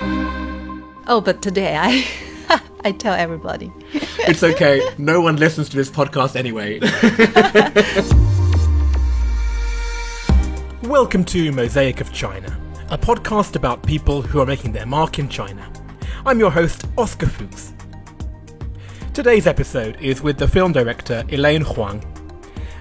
[0.00, 2.06] Oh, but today I
[2.84, 3.72] I tell everybody.
[3.92, 4.86] It's okay.
[4.98, 6.80] No one listens to this podcast anyway.
[10.88, 12.56] Welcome to Mosaic of China,
[12.90, 15.72] a podcast about people who are making their mark in China.
[16.26, 17.72] I'm your host, Oscar Fuchs.
[19.14, 22.04] Today's episode is with the film director Elaine Huang.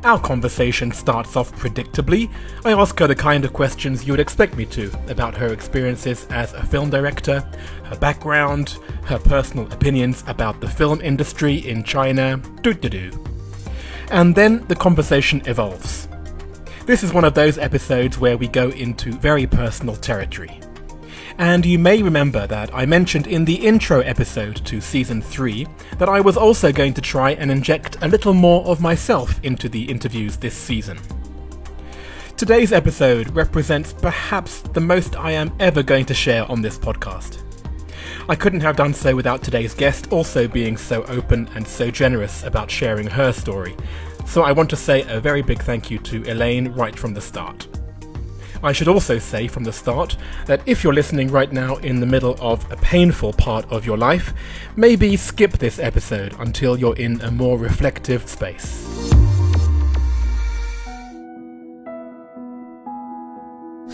[0.06, 2.30] Our conversation starts off predictably.
[2.64, 6.28] I ask her the kind of questions you would expect me to about her experiences
[6.30, 7.40] as a film director,
[7.86, 13.26] her background, her personal opinions about the film industry in China, doo doo doo.
[14.12, 16.08] And then the conversation evolves.
[16.86, 20.62] This is one of those episodes where we go into very personal territory.
[21.38, 25.67] And you may remember that I mentioned in the intro episode to season 3
[25.98, 29.67] that I was also going to try and inject a little more of myself into
[29.67, 30.98] the interviews this season.
[32.38, 37.41] Today's episode represents perhaps the most I am ever going to share on this podcast.
[38.30, 42.44] I couldn't have done so without today's guest also being so open and so generous
[42.44, 43.75] about sharing her story,
[44.25, 47.22] so I want to say a very big thank you to Elaine right from the
[47.22, 47.67] start.
[48.66, 52.08] I should also say from the start that if you're listening right now in the
[52.08, 54.33] middle of a painful part of your life,
[54.75, 58.83] maybe skip this episode until you're in a more reflective space.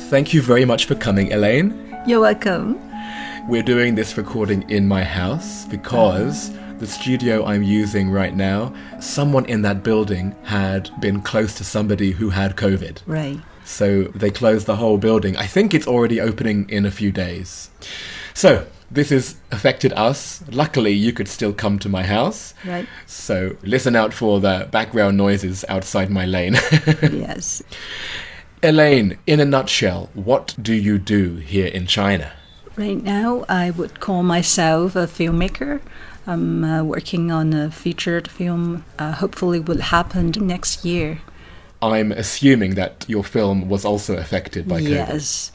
[0.10, 1.94] Thank you very much for coming, Elaine.
[2.08, 2.80] You're welcome.
[3.50, 9.44] We're doing this recording in my house because the studio I'm using right now, someone
[9.48, 13.00] in that building had been close to somebody who had COVID.
[13.06, 13.42] Right.
[13.66, 15.38] So they closed the whole building.
[15.38, 17.70] I think it's already opening in a few days.
[18.34, 20.44] So this has affected us.
[20.52, 22.54] Luckily, you could still come to my house.
[22.66, 22.88] Right.
[23.06, 26.54] So listen out for the background noises outside my lane.
[27.02, 27.64] yes.
[28.64, 32.34] Elaine, in a nutshell, what do you do here in China?
[32.76, 35.82] Right now, I would call myself a filmmaker.
[36.28, 38.86] I'm uh, working on a featured film.
[39.00, 41.22] Uh, hopefully, will happen next year.
[41.82, 44.90] I'm assuming that your film was also affected by COVID.
[44.90, 45.52] Yes,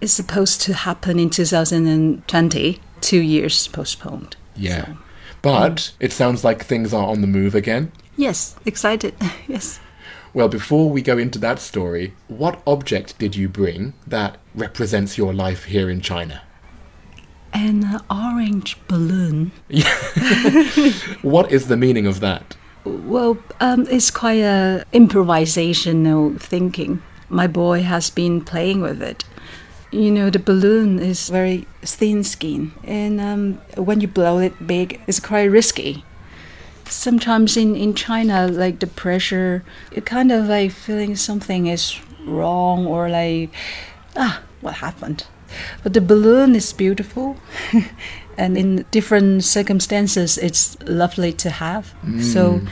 [0.00, 2.80] it's supposed to happen in 2020.
[3.00, 4.36] Two years postponed.
[4.56, 4.84] Yeah.
[4.86, 4.96] So,
[5.42, 7.92] But um, it sounds like things are on the move again.
[8.16, 9.14] yes, excited.
[9.48, 9.80] yes.
[10.34, 15.32] Well, before we go into that story, what object did you bring that represents your
[15.34, 16.42] life here in China?
[17.52, 19.50] An orange balloon.
[21.22, 22.56] What is the meaning of that?
[22.84, 27.02] Well, um, it's quite a improvisational thinking.
[27.28, 29.24] My boy has been playing with it.
[29.90, 35.00] You know, the balloon is very thin skin, and um, when you blow it big,
[35.06, 36.04] it's quite risky.
[36.86, 42.86] Sometimes in, in China, like the pressure, you kind of like feeling something is wrong
[42.86, 43.50] or like,
[44.16, 45.26] ah, what happened?
[45.82, 47.36] But the balloon is beautiful,
[48.36, 51.94] and in different circumstances, it's lovely to have.
[52.20, 52.68] So, mm.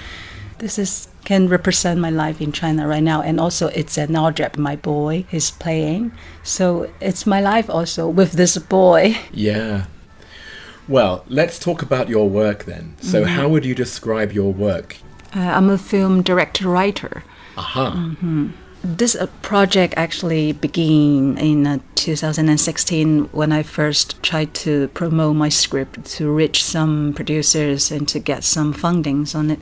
[0.58, 4.56] this is can represent my life in China right now, and also it's an object
[4.56, 6.10] my boy is playing.
[6.42, 9.18] So it's my life also with this boy.
[9.30, 9.84] Yeah.
[10.88, 12.96] Well, let's talk about your work then.
[13.02, 13.34] So, mm-hmm.
[13.36, 14.96] how would you describe your work?
[15.36, 17.22] Uh, I'm a film director writer.
[17.58, 17.90] Aha.
[17.90, 18.48] Mm-hmm.
[18.82, 25.48] This uh, project actually began in uh, 2016 when I first tried to promote my
[25.48, 29.60] script to reach some producers and to get some fundings on it.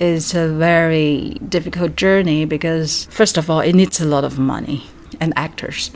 [0.00, 4.86] It's a very difficult journey because, first of all, it needs a lot of money
[5.20, 5.90] and actors.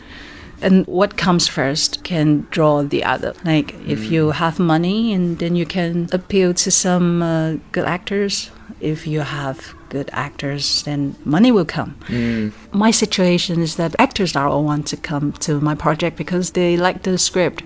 [0.60, 3.34] And what comes first can draw the other.
[3.44, 8.50] Like if you have money, and then you can appeal to some uh, good actors.
[8.80, 11.96] If you have good actors, then money will come.
[12.06, 12.52] Mm.
[12.72, 16.76] My situation is that actors are all want to come to my project because they
[16.76, 17.62] like the script.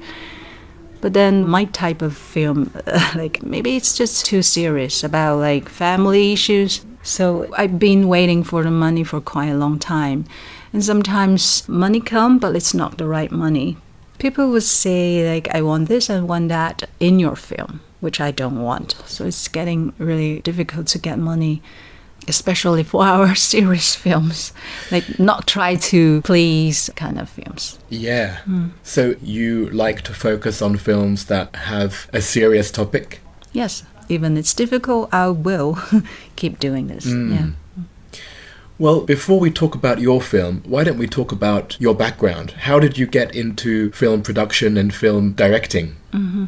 [1.01, 2.73] But then my type of film,
[3.15, 6.85] like maybe it's just too serious about like family issues.
[7.03, 10.25] So I've been waiting for the money for quite a long time.
[10.73, 13.77] And sometimes money come, but it's not the right money.
[14.19, 18.31] People would say like I want this and want that in your film, which I
[18.31, 18.97] don't want.
[19.07, 21.63] So it's getting really difficult to get money
[22.29, 24.53] especially for our serious films,
[24.91, 27.79] like not try to please kind of films.
[27.89, 28.39] Yeah.
[28.39, 28.69] Hmm.
[28.83, 33.21] So, you like to focus on films that have a serious topic?
[33.53, 35.79] Yes, even it's difficult, I will
[36.37, 37.05] keep doing this.
[37.05, 37.33] Hmm.
[37.33, 37.47] Yeah.
[38.79, 42.51] Well, before we talk about your film, why don't we talk about your background?
[42.51, 45.97] How did you get into film production and film directing?
[46.13, 46.47] Mm-hmm.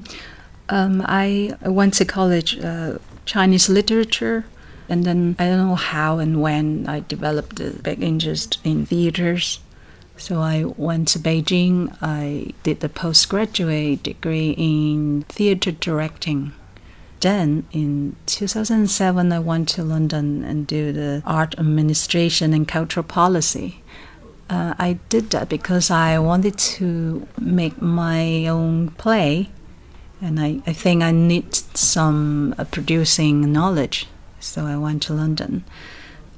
[0.69, 4.45] Um, I went to college, uh, Chinese literature,
[4.89, 9.61] and then I don't know how and when I developed a big interest in theaters.
[10.17, 11.97] So I went to Beijing.
[12.03, 16.53] I did the postgraduate degree in theater directing.
[17.21, 23.83] Then in 2007, I went to London and do the art administration and cultural policy.
[24.49, 29.51] Uh, I did that because I wanted to make my own play,
[30.21, 34.07] and I, I think I need some uh, producing knowledge.
[34.41, 35.65] So I went to London.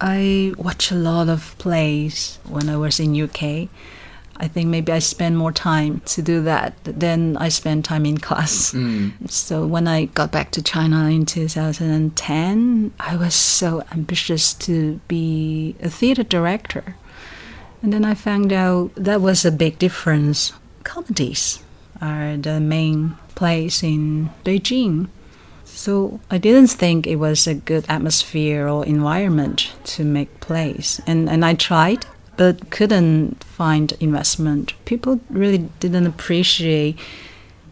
[0.00, 3.68] I watch a lot of plays when I was in UK.
[4.36, 8.16] I think maybe I spend more time to do that than I spend time in
[8.16, 8.72] class.
[8.72, 9.30] Mm.
[9.30, 15.76] So when I got back to China in 2010, I was so ambitious to be
[15.82, 16.96] a theater director.
[17.82, 20.54] And then I found out that was a big difference.
[20.84, 21.62] Comedies
[22.00, 25.08] are the main place in Beijing.
[25.64, 31.00] So I didn't think it was a good atmosphere or environment to make plays.
[31.06, 32.06] And, and I tried,
[32.36, 34.74] but couldn't find investment.
[34.84, 36.98] People really didn't appreciate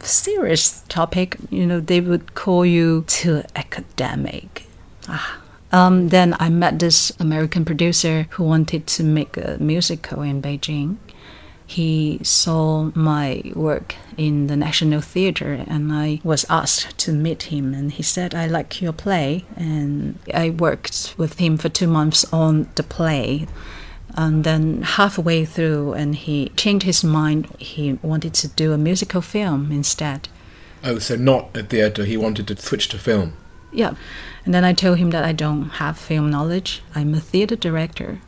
[0.01, 1.37] serious topic.
[1.51, 4.65] You know, they would call you too academic.
[5.09, 5.43] Ah.
[5.71, 10.97] Um, then I met this American producer who wanted to make a musical in Beijing
[11.69, 17.75] he saw my work in the National Theatre and I was asked to meet him
[17.75, 19.45] and he said I like your play.
[19.55, 23.47] And I worked with him for 2 months on the play.
[24.17, 29.21] And then halfway through and he changed his mind he wanted to do a musical
[29.21, 30.29] film instead.
[30.83, 33.35] Oh, so not a theatre, he wanted to switch to film.
[33.73, 33.95] yeah.
[34.45, 36.83] And then I told him that I don't have film knowledge.
[36.95, 38.21] I'm a theatre director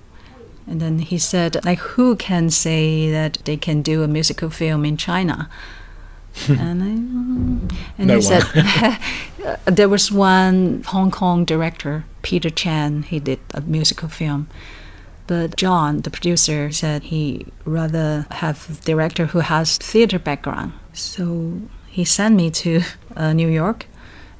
[0.66, 4.84] and then he said, like, who can say that they can do a musical film
[4.84, 5.48] in China?
[6.48, 6.86] and I,
[7.98, 8.44] and No he said,
[9.64, 13.04] there was one Hong Kong director, Peter Chan.
[13.04, 14.48] He did a musical film.
[15.26, 20.72] But John, the producer, said he rather have a director who has theater background.
[20.92, 22.82] So he sent me to
[23.16, 23.86] uh, New York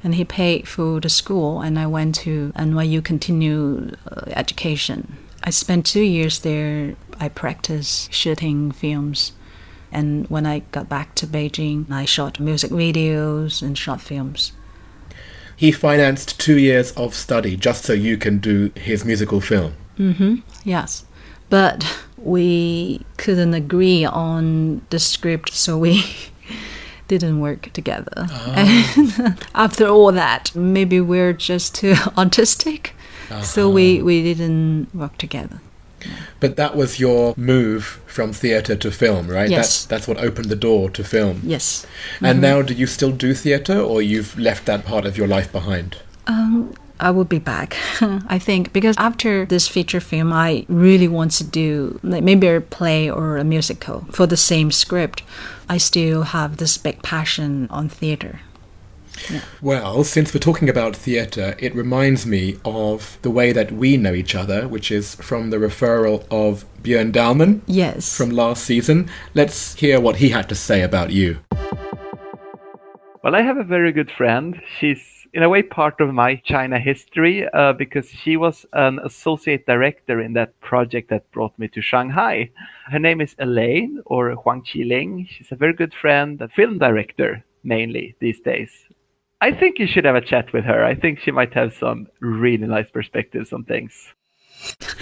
[0.03, 5.17] and he paid for the school and I went to NYU continue uh, education.
[5.43, 6.95] I spent two years there.
[7.19, 9.33] I practiced shooting films.
[9.91, 14.53] And when I got back to Beijing, I shot music videos and short films.
[15.55, 19.73] He financed two years of study just so you can do his musical film.
[19.97, 20.35] Mm-hmm.
[20.63, 21.05] Yes.
[21.49, 21.85] But
[22.17, 26.05] we couldn't agree on the script, so we
[27.07, 28.27] didn't work together.
[28.55, 32.91] And after all that, maybe we're just too autistic.
[33.41, 35.61] So we, we didn't work together.
[36.39, 39.49] But that was your move from theatre to film, right?
[39.49, 39.85] Yes.
[39.85, 41.41] That's, that's what opened the door to film.
[41.43, 41.85] Yes.
[42.21, 45.51] And now, do you still do theatre, or you've left that part of your life
[45.51, 45.97] behind?
[46.27, 51.31] Um, I will be back, I think, because after this feature film, I really want
[51.33, 55.23] to do like maybe a play or a musical for the same script.
[55.67, 57.89] I still have this big passion on
[59.21, 59.45] theater.
[59.61, 64.13] Well, since we're talking about theatre, it reminds me of the way that we know
[64.13, 68.15] each other, which is from the referral of Björn Dahlman Yes.
[68.15, 69.09] from last season.
[69.33, 71.39] Let's hear what he had to say about you.
[73.23, 74.59] Well, I have a very good friend.
[74.79, 79.65] She's in a way part of my China history uh, because she was an associate
[79.65, 82.49] director in that project that brought me to Shanghai.
[82.87, 85.27] Her name is Elaine or Huang Qiling.
[85.29, 88.71] She's a very good friend, a film director mainly these days.
[89.41, 90.85] I think you should have a chat with her.
[90.85, 94.13] I think she might have some really nice perspectives on things.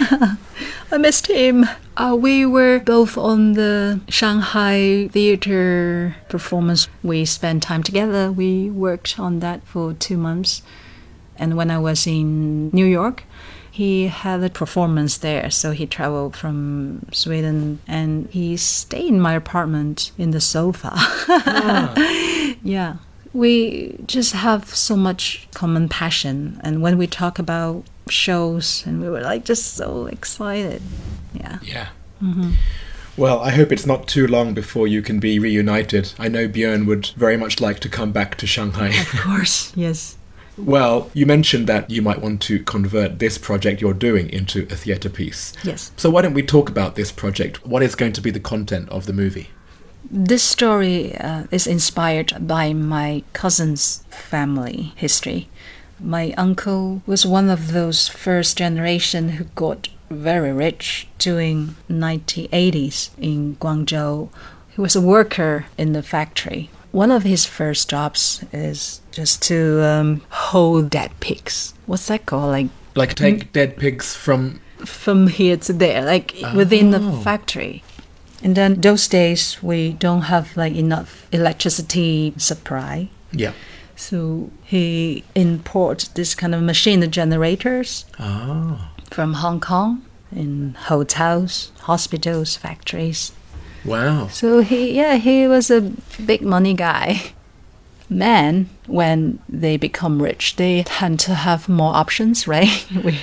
[0.00, 1.66] I missed him.
[1.94, 6.88] Uh, we were both on the Shanghai theater performance.
[7.02, 8.32] We spent time together.
[8.32, 10.62] We worked on that for two months.
[11.36, 13.24] And when I was in New York,
[13.70, 15.50] he had a performance there.
[15.50, 20.92] So he traveled from Sweden and he stayed in my apartment in the sofa.
[22.62, 22.96] yeah.
[23.32, 26.60] We just have so much common passion.
[26.64, 30.82] And when we talk about shows, and we were like just so excited.
[31.34, 31.58] Yeah.
[31.62, 31.88] Yeah.
[32.22, 32.52] Mm-hmm.
[33.16, 36.12] Well, I hope it's not too long before you can be reunited.
[36.18, 38.88] I know Björn would very much like to come back to Shanghai.
[38.88, 40.16] Of course, yes.
[40.56, 44.76] well, you mentioned that you might want to convert this project you're doing into a
[44.76, 45.52] theatre piece.
[45.64, 45.92] Yes.
[45.96, 47.66] So, why don't we talk about this project?
[47.66, 49.50] What is going to be the content of the movie?
[50.10, 55.48] This story uh, is inspired by my cousin's family history.
[56.00, 63.56] My uncle was one of those first generation who got very rich during 1980s in
[63.56, 64.30] Guangzhou.
[64.70, 66.70] He was a worker in the factory.
[66.90, 71.72] One of his first jobs is just to um, hold dead pigs.
[71.86, 72.50] What's that called?
[72.50, 74.60] Like Like, take dead pigs from.
[74.78, 77.84] from here to there, like within the factory.
[78.42, 83.08] And then those days we don't have like enough electricity supply.
[83.32, 83.52] Yeah.
[83.96, 88.92] So he imports this kind of machine generators Ah.
[89.10, 90.02] from Hong Kong
[90.34, 93.32] in hotels, hospitals, factories.
[93.84, 94.28] Wow.
[94.28, 95.80] So he, yeah, he was a
[96.24, 97.32] big money guy.
[98.08, 102.86] Men, when they become rich, they tend to have more options, right?
[103.04, 103.20] We-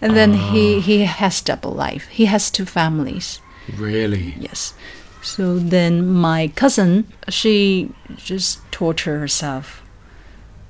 [0.00, 2.06] and then he, he has double life.
[2.08, 3.40] He has two families.
[3.78, 4.34] Really?
[4.38, 4.74] Yes.
[5.22, 9.82] So then my cousin, she just torture herself.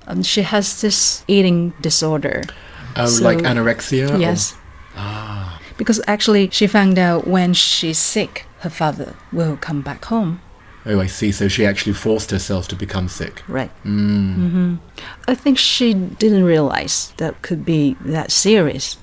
[0.07, 2.43] Um, she has this eating disorder.
[2.97, 4.11] Oh, So- like anorexia?
[4.13, 4.55] or- Yes.
[5.77, 10.41] Because actually, she found out when she's sick, her father will come back home.
[10.85, 11.33] Oh, I see.
[11.33, 13.43] So she actually forced herself to become sick.
[13.49, 13.71] Right.
[13.85, 14.35] Mm.
[14.35, 14.75] hmm
[15.29, 18.97] I think she didn't realize that could be that serious.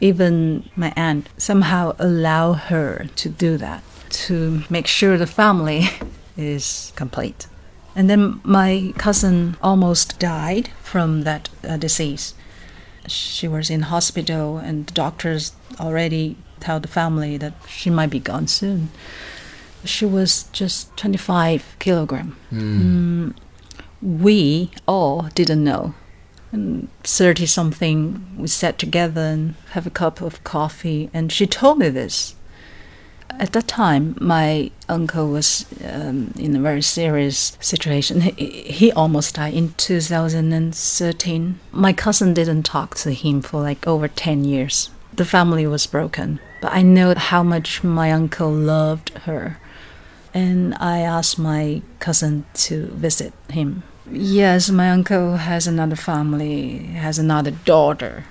[0.00, 5.88] Even my aunt somehow allow her to do that to make sure the family
[6.36, 7.46] is complete.
[7.94, 12.34] And then my cousin almost died from that uh, disease.
[13.06, 18.20] She was in hospital, and the doctors already tell the family that she might be
[18.20, 18.90] gone soon.
[19.84, 22.36] She was just 25 kilogram.
[22.52, 23.34] Mm,
[24.02, 25.94] we all didn't know.
[26.52, 31.78] And 30 something, we sat together and have a cup of coffee, and she told
[31.78, 32.34] me this.
[33.38, 38.20] At that time, my uncle was um, in a very serious situation.
[38.22, 41.60] He, he almost died in 2013.
[41.70, 44.90] My cousin didn't talk to him for like over 10 years.
[45.14, 46.40] The family was broken.
[46.60, 49.58] But I know how much my uncle loved her.
[50.34, 53.82] And I asked my cousin to visit him.
[54.12, 58.24] Yes, my uncle has another family, has another daughter.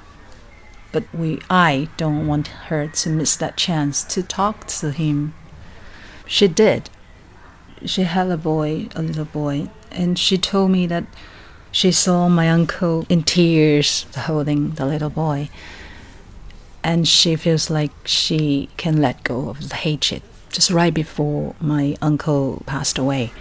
[0.91, 5.33] But we I don't want her to miss that chance to talk to him.
[6.25, 6.89] She did.
[7.85, 11.05] She had a boy, a little boy, and she told me that
[11.71, 15.49] she saw my uncle in tears holding the little boy.
[16.83, 21.95] And she feels like she can let go of the hatred just right before my
[22.01, 23.31] uncle passed away.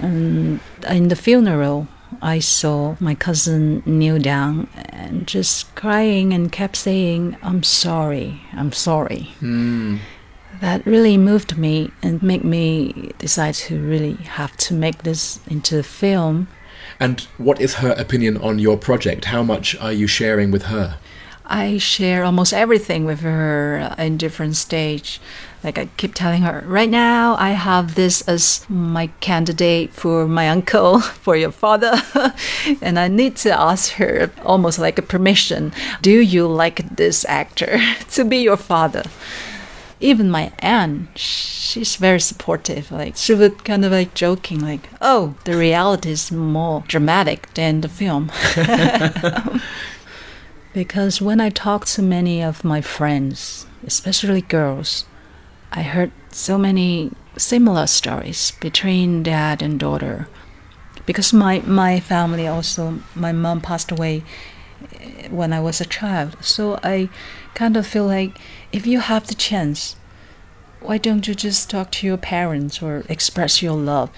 [0.00, 1.88] And in the funeral,
[2.20, 8.72] I saw my cousin kneel down and just crying and kept saying, I'm sorry, I'm
[8.72, 9.32] sorry.
[9.40, 10.00] Mm.
[10.60, 15.78] That really moved me and made me decide to really have to make this into
[15.78, 16.48] a film.
[17.00, 19.26] And what is her opinion on your project?
[19.26, 20.98] How much are you sharing with her?
[21.46, 25.20] I share almost everything with her in different stage.
[25.64, 30.48] Like I keep telling her, right now I have this as my candidate for my
[30.48, 32.02] uncle, for your father,
[32.82, 35.72] and I need to ask her almost like a permission.
[36.00, 39.04] Do you like this actor to be your father?
[40.00, 42.90] Even my aunt, she's very supportive.
[42.90, 47.82] Like she would kind of like joking, like, "Oh, the reality is more dramatic than
[47.82, 48.32] the film."
[50.74, 55.04] Because when I talk to many of my friends, especially girls,
[55.72, 60.28] I heard so many similar stories between dad and daughter.
[61.06, 64.22] Because my, my family also, my mom passed away
[65.00, 66.36] eh, when I was a child.
[66.42, 67.08] So I
[67.54, 68.38] kind of feel like
[68.70, 69.96] if you have the chance,
[70.80, 74.10] why don't you just talk to your parents or express your love?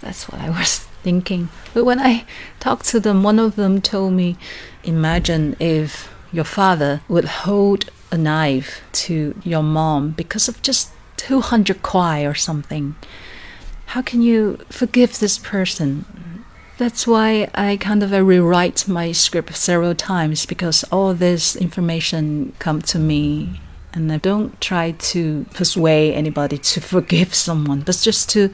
[0.00, 1.50] That's what I was thinking.
[1.72, 2.24] But when I
[2.58, 4.36] talked to them, one of them told me,
[4.82, 11.82] Imagine if your father would hold a knife to your mom because of just 200
[11.82, 12.94] kuai or something.
[13.86, 16.04] How can you forgive this person?
[16.78, 22.82] That's why I kind of rewrite my script several times because all this information come
[22.82, 23.60] to me
[23.92, 28.50] and I don't try to persuade anybody to forgive someone, but just to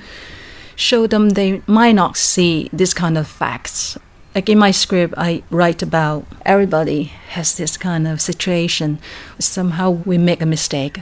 [0.76, 3.98] show them they might not see this kind of facts.
[4.38, 9.00] Like in my script, I write about everybody has this kind of situation.
[9.40, 11.00] Somehow we make a mistake.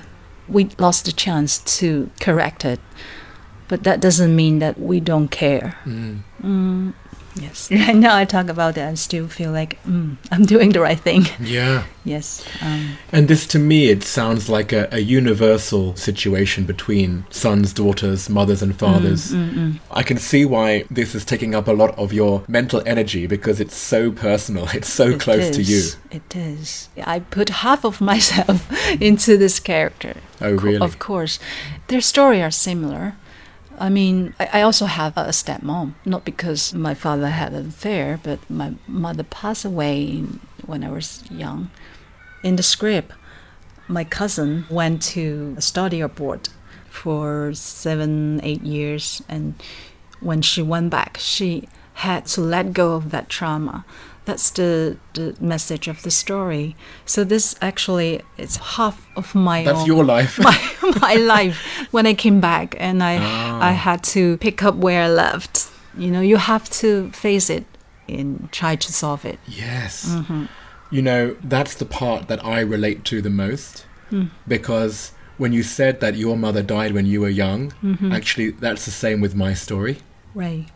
[0.49, 2.81] We lost the chance to correct it.
[3.69, 5.77] But that doesn't mean that we don't care.
[5.85, 6.23] Mm.
[6.43, 6.95] Mm,
[7.41, 7.71] yes.
[7.87, 10.99] Right now I talk about it, I still feel like mm, I'm doing the right
[11.01, 11.27] thing.
[11.41, 11.85] Yeah.
[12.05, 12.45] yes.
[12.63, 18.29] Um, And this to me, it sounds like a, a universal situation between sons, daughters,
[18.29, 19.33] mothers, and fathers.
[19.33, 19.79] mm, mm.
[19.91, 23.61] I can see why this is taking up a lot of your mental energy because
[23.61, 24.69] it's so personal.
[24.75, 25.83] It's so It close to you.
[26.11, 26.89] It is.
[27.17, 28.59] I put half of myself
[29.01, 30.15] into this character.
[30.41, 30.85] Oh, really?
[30.85, 31.39] Of course.
[31.89, 33.15] Their story are similar.
[33.79, 38.39] I mean, I, also have a stepmom, not because my father had an affair, but
[38.49, 40.21] my mother passed away
[40.65, 41.71] when I was young.
[42.43, 43.13] In the script,
[43.89, 46.49] my cousin went to study abroad
[46.89, 49.23] for seven, eight years.
[49.29, 49.55] And
[50.21, 53.85] when she went back, she had to let go of that trauma.
[54.27, 56.75] That's the, the message of the story.
[57.07, 60.39] So this actually it's half of my That's own, your life.
[60.49, 60.59] my,
[61.01, 61.59] my life
[61.93, 63.69] when I came back and I Ah.
[63.71, 65.71] I had to pick up where I left.
[65.97, 67.65] You know, you have to face it
[68.09, 69.39] and try to solve it.
[69.47, 70.07] Yes.
[70.09, 70.45] Mm-hmm.
[70.91, 74.27] You know, that's the part that I relate to the most Hmm.
[74.47, 78.13] because when you said that your mother died when you were young, Mm-hmm.
[78.13, 79.99] actually, that's the same with my story.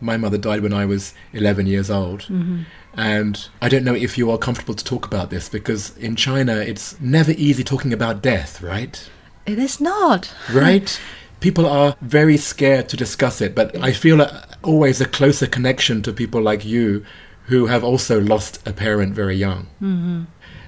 [0.01, 2.23] My mother died when I was 11 years old.
[2.23, 2.63] Mm-hmm.
[2.95, 6.57] And I don't know if you are comfortable to talk about this because in China,
[6.57, 9.09] it's never easy talking about death, right?
[9.47, 10.33] It is not.
[10.53, 10.99] right?
[11.41, 14.27] People are very scared to discuss it, but I feel
[14.63, 17.05] always a closer connection to people like you
[17.45, 20.23] who have also lost a parent very young mm-hmm.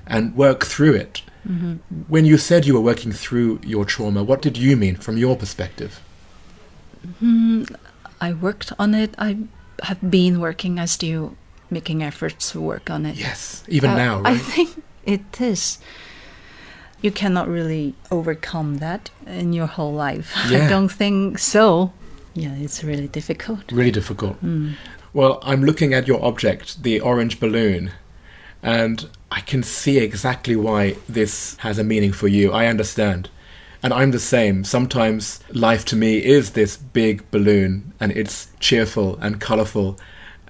[0.06, 1.22] and work through it.
[1.48, 1.76] Mm-hmm.
[2.08, 5.36] When you said you were working through your trauma, what did you mean from your
[5.36, 6.00] perspective?
[7.18, 7.64] Hmm,
[8.22, 9.14] I worked on it.
[9.18, 9.36] I
[9.82, 10.78] have been working.
[10.78, 11.34] I still
[11.70, 13.16] making efforts to work on it.
[13.16, 14.68] Yes, even Uh, now, I think
[15.04, 15.78] it is.
[17.02, 20.28] You cannot really overcome that in your whole life.
[20.50, 20.66] Yeah.
[20.66, 21.90] I don't think so.
[22.34, 23.72] Yeah, it's really difficult.
[23.72, 24.36] Really difficult.
[25.12, 27.90] Well, I'm looking at your object, the orange balloon,
[28.62, 32.52] and I can see exactly why this has a meaning for you.
[32.52, 33.28] I understand.
[33.82, 34.64] And I'm the same.
[34.64, 39.98] Sometimes life to me is this big balloon, and it's cheerful and colorful,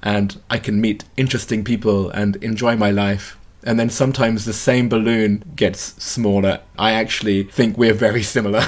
[0.03, 3.39] and I can meet interesting people and enjoy my life.
[3.65, 6.61] And then sometimes the same balloon gets smaller.
[6.77, 8.63] I actually think we're very similar.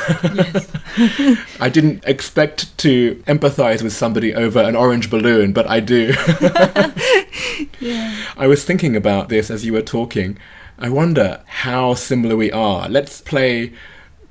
[1.61, 6.15] I didn't expect to empathize with somebody over an orange balloon, but I do.
[7.81, 8.17] yeah.
[8.37, 10.39] I was thinking about this as you were talking.
[10.79, 12.89] I wonder how similar we are.
[12.89, 13.73] Let's play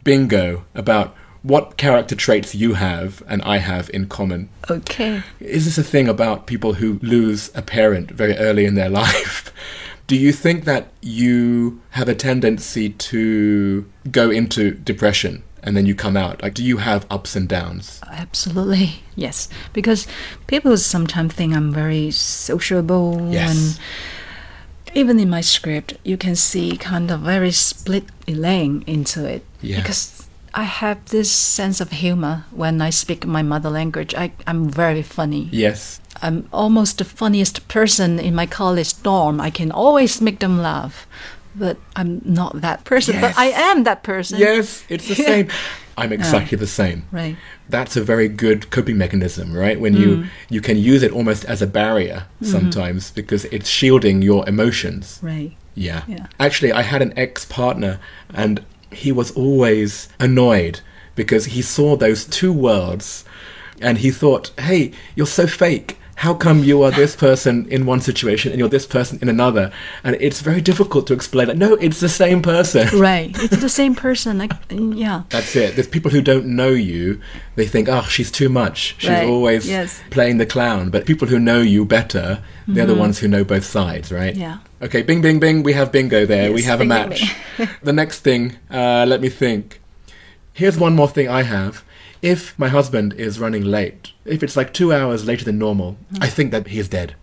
[0.03, 4.49] bingo about what character traits you have and I have in common.
[4.69, 5.21] Okay.
[5.41, 9.51] Is this a thing about people who lose a parent very early in their life?
[10.07, 15.95] Do you think that you have a tendency to go into depression and then you
[15.95, 16.41] come out?
[16.41, 17.99] Like, do you have ups and downs?
[18.09, 18.95] Absolutely.
[19.15, 19.47] Yes.
[19.73, 20.07] Because
[20.47, 23.51] people sometimes think I'm very sociable Yes.
[23.51, 23.79] and
[24.93, 29.43] even in my script you can see kind of very split Elaine into it.
[29.61, 29.77] Yeah.
[29.77, 34.13] Because I have this sense of humor when I speak my mother language.
[34.13, 35.49] I, I'm very funny.
[35.51, 35.99] Yes.
[36.21, 39.41] I'm almost the funniest person in my college dorm.
[39.41, 41.07] I can always make them laugh.
[41.55, 43.15] But I'm not that person.
[43.15, 43.21] Yes.
[43.21, 44.39] But I am that person.
[44.39, 45.49] Yes, it's the same.
[45.97, 47.07] I'm exactly the same.
[47.11, 47.37] Right.
[47.69, 49.79] That's a very good coping mechanism, right?
[49.79, 50.27] When you mm.
[50.49, 52.45] you can use it almost as a barrier mm-hmm.
[52.45, 55.19] sometimes because it's shielding your emotions.
[55.21, 55.55] Right.
[55.75, 56.03] Yeah.
[56.07, 56.27] Yeah.
[56.39, 57.99] Actually, I had an ex partner
[58.33, 60.81] and he was always annoyed
[61.15, 63.25] because he saw those two worlds
[63.81, 65.97] and he thought, hey, you're so fake.
[66.15, 69.71] How come you are this person in one situation and you're this person in another?
[70.03, 71.57] And it's very difficult to explain that.
[71.57, 72.87] No, it's the same person.
[72.99, 73.31] Right.
[73.43, 74.37] It's the same person.
[74.37, 75.23] Like, yeah.
[75.29, 75.75] That's it.
[75.75, 77.19] There's people who don't know you.
[77.55, 78.95] They think, oh, she's too much.
[78.99, 79.27] She's Right.
[79.27, 80.01] always Yes.
[80.11, 80.89] playing the clown.
[80.89, 84.33] But people who know you better, they're the ones who know both sides, right?
[84.33, 84.41] Mm-hmm.
[84.41, 84.57] Yeah.
[84.83, 85.63] Okay, bing, bing, bing.
[85.63, 86.51] We have bingo there.
[86.53, 87.35] we Yes, have a match.
[87.83, 89.81] the next thing, uh, let me think.
[90.53, 91.83] Here's one more thing I have.
[92.23, 95.97] If my husband is running late, if it's like two hours later than normal.
[96.21, 97.15] I think that he is dead.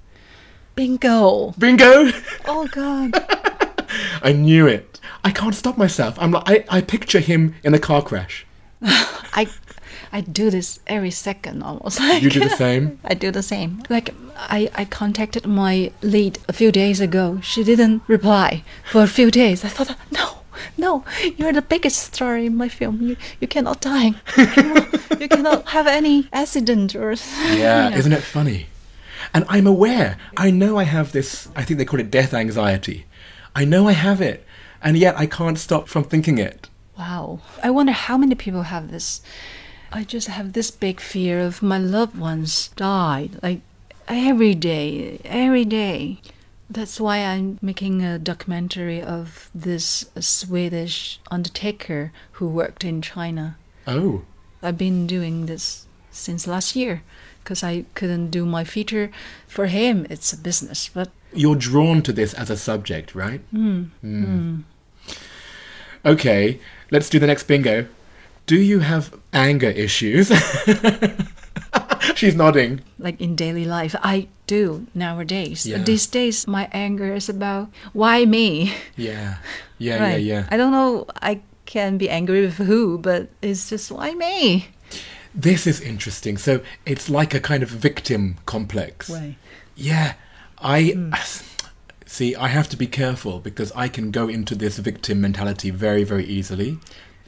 [0.76, 1.52] Bingo.
[1.58, 2.10] Bingo!
[2.44, 3.12] Oh, God.
[4.22, 5.00] I knew it.
[5.24, 6.16] I can't stop myself.
[6.18, 8.46] I'm like, I, I picture him in a car crash.
[8.82, 9.48] I
[10.12, 12.00] I do this every second almost.
[12.00, 12.98] You do the same?
[13.04, 13.82] I do the same.
[13.88, 17.40] Like I, I contacted my lead a few days ago.
[17.42, 19.64] She didn't reply for a few days.
[19.64, 20.39] I thought, no,
[20.77, 21.05] no,
[21.37, 23.01] you're the biggest star in my film.
[23.01, 24.14] You you cannot die.
[24.37, 27.14] You cannot, you cannot have any accident or
[27.53, 28.66] Yeah, isn't it funny?
[29.33, 30.16] And I'm aware.
[30.37, 33.07] I know I have this, I think they call it death anxiety.
[33.55, 34.44] I know I have it.
[34.83, 36.68] And yet I can't stop from thinking it.
[36.99, 37.40] Wow.
[37.62, 39.20] I wonder how many people have this.
[39.92, 43.38] I just have this big fear of my loved ones died.
[43.42, 43.61] Like
[44.09, 46.20] every day, every day.
[46.70, 53.56] That's why I'm making a documentary of this Swedish undertaker who worked in China.
[53.88, 54.22] Oh,
[54.62, 57.02] I've been doing this since last year
[57.42, 59.11] because I couldn't do my feature.
[59.48, 63.40] For him, it's a business, but you're drawn to this as a subject, right?
[63.52, 64.62] Mm.
[66.04, 66.61] Okay,
[66.92, 67.87] let's do the next bingo.
[68.46, 70.28] Do you have anger issues?
[72.14, 72.83] She's nodding.
[72.98, 75.64] like in daily life, I do nowadays.
[75.64, 75.78] Yeah.
[75.78, 78.74] These days, my anger is about why me.
[78.96, 79.38] Yeah,
[79.78, 80.20] yeah, right.
[80.20, 80.48] yeah, yeah.
[80.50, 81.06] I don't know.
[81.22, 84.66] I can be angry with who, but it's just why me?
[85.32, 86.36] This is interesting.
[86.36, 89.08] So it's like a kind of victim complex.
[89.08, 89.36] Right.
[89.76, 90.14] Yeah,
[90.58, 90.98] I
[92.06, 92.34] see.
[92.34, 96.26] I have to be careful because I can go into this victim mentality very, very
[96.26, 96.78] easily.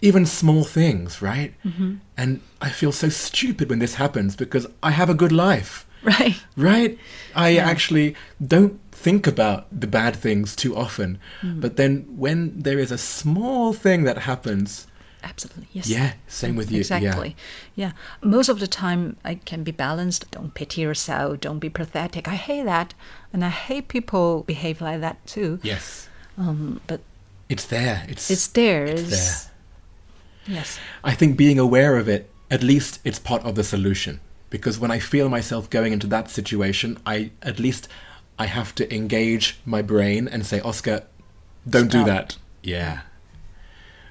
[0.00, 1.54] Even small things, right?
[1.64, 2.02] Mm-hmm.
[2.16, 5.86] And I feel so stupid when this happens because I have a good life,
[6.20, 6.36] Right.
[6.56, 6.98] right?
[7.34, 11.18] I actually don't think about the bad things too often.
[11.42, 14.86] But then when there is a small thing that happens,
[15.24, 15.68] Absolutely.
[15.72, 15.88] Yes.
[15.88, 16.80] yeah, same with you.
[16.80, 17.36] Exactly.
[17.76, 17.92] Yeah.
[18.22, 20.28] Most of the time, I can be balanced.
[20.32, 21.38] Don't pity yourself.
[21.40, 22.26] Don't be pathetic.
[22.26, 22.94] I hate that.
[23.32, 25.60] And I hate people behave like that too.
[25.62, 26.08] Yes.
[26.36, 27.00] Um, but
[27.48, 28.04] It's there.
[28.08, 28.84] It's it's there.
[28.84, 30.56] It's It's- there.
[30.56, 30.78] Yes.
[31.04, 34.18] I think being aware of it, at least it's part of the solution.
[34.52, 37.88] Because when I feel myself going into that situation, I at least
[38.38, 41.02] I have to engage my brain and say, Oscar,
[41.68, 42.36] don't do that.
[42.62, 43.00] Yeah.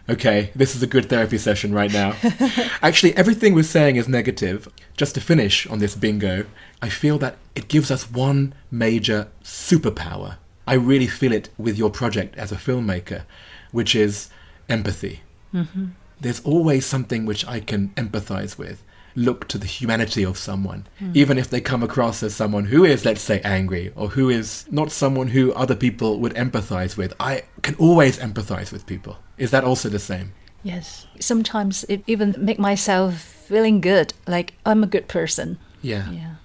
[0.10, 2.16] Okay, this is a good therapy session right now.
[2.82, 4.68] Actually, everything we're saying is negative.
[4.98, 6.46] Just to finish on this bingo,
[6.82, 10.36] I feel that it gives us one major superpower.
[10.68, 13.24] I really feel it with your project as a filmmaker,
[13.72, 14.30] which is
[14.68, 15.22] empathy
[15.54, 15.88] mm-hmm.
[16.20, 18.84] there's always something which I can empathize with.
[19.16, 21.12] Look to the humanity of someone, hmm.
[21.14, 24.66] even if they come across as someone who is, let's say, angry or who is
[24.72, 27.14] not someone who other people would empathize with.
[27.20, 29.18] I can always empathize with people.
[29.38, 30.34] Is that also the same?
[30.64, 31.08] Yes.
[31.20, 35.58] Sometimes it even make myself feeling good, like I'm a good person.
[35.82, 36.10] Yeah.
[36.12, 36.36] Yeah.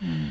[0.00, 0.28] Hmm.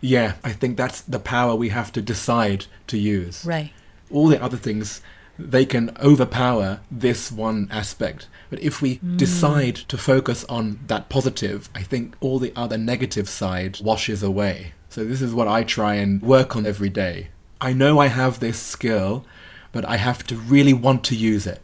[0.00, 3.44] Yeah, I think that's the power we have to decide to use.
[3.46, 3.72] Right.
[4.12, 5.00] all the other things
[5.38, 8.28] they can overpower this one aspect.
[8.50, 9.16] But if we hmm.
[9.16, 14.72] decide to focus on that positive i think all the other negative side washes away.
[14.88, 17.28] So this is what i try and work on every day.
[17.60, 19.24] I know i have this skill
[19.72, 21.62] but i have to really want to use it.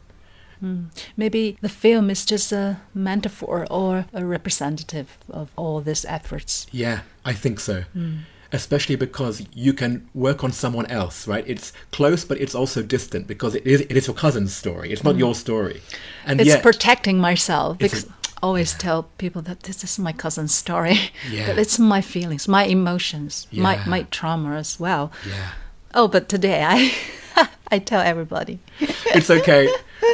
[0.61, 0.85] Hmm.
[1.17, 6.67] Maybe the film is just a metaphor or a representative of all these efforts.
[6.73, 7.83] Yeah, I think so.
[7.93, 8.19] Hmm.
[8.53, 11.45] Especially because you can work on someone else, right?
[11.47, 14.91] It's close, but it's also distant because it is it is your cousin's story.
[14.91, 15.19] It's not mm.
[15.19, 15.83] your story,
[16.25, 19.99] and It's yet protecting myself It's because a- I always tell people that this is
[19.99, 20.99] my cousin's story.
[21.31, 21.47] Yeah.
[21.47, 25.11] but it's my feelings, my emotions, my my trauma as well.
[25.29, 25.51] yeah,
[25.95, 28.59] Oh, but today I I tell everybody.
[28.81, 29.69] it's okay.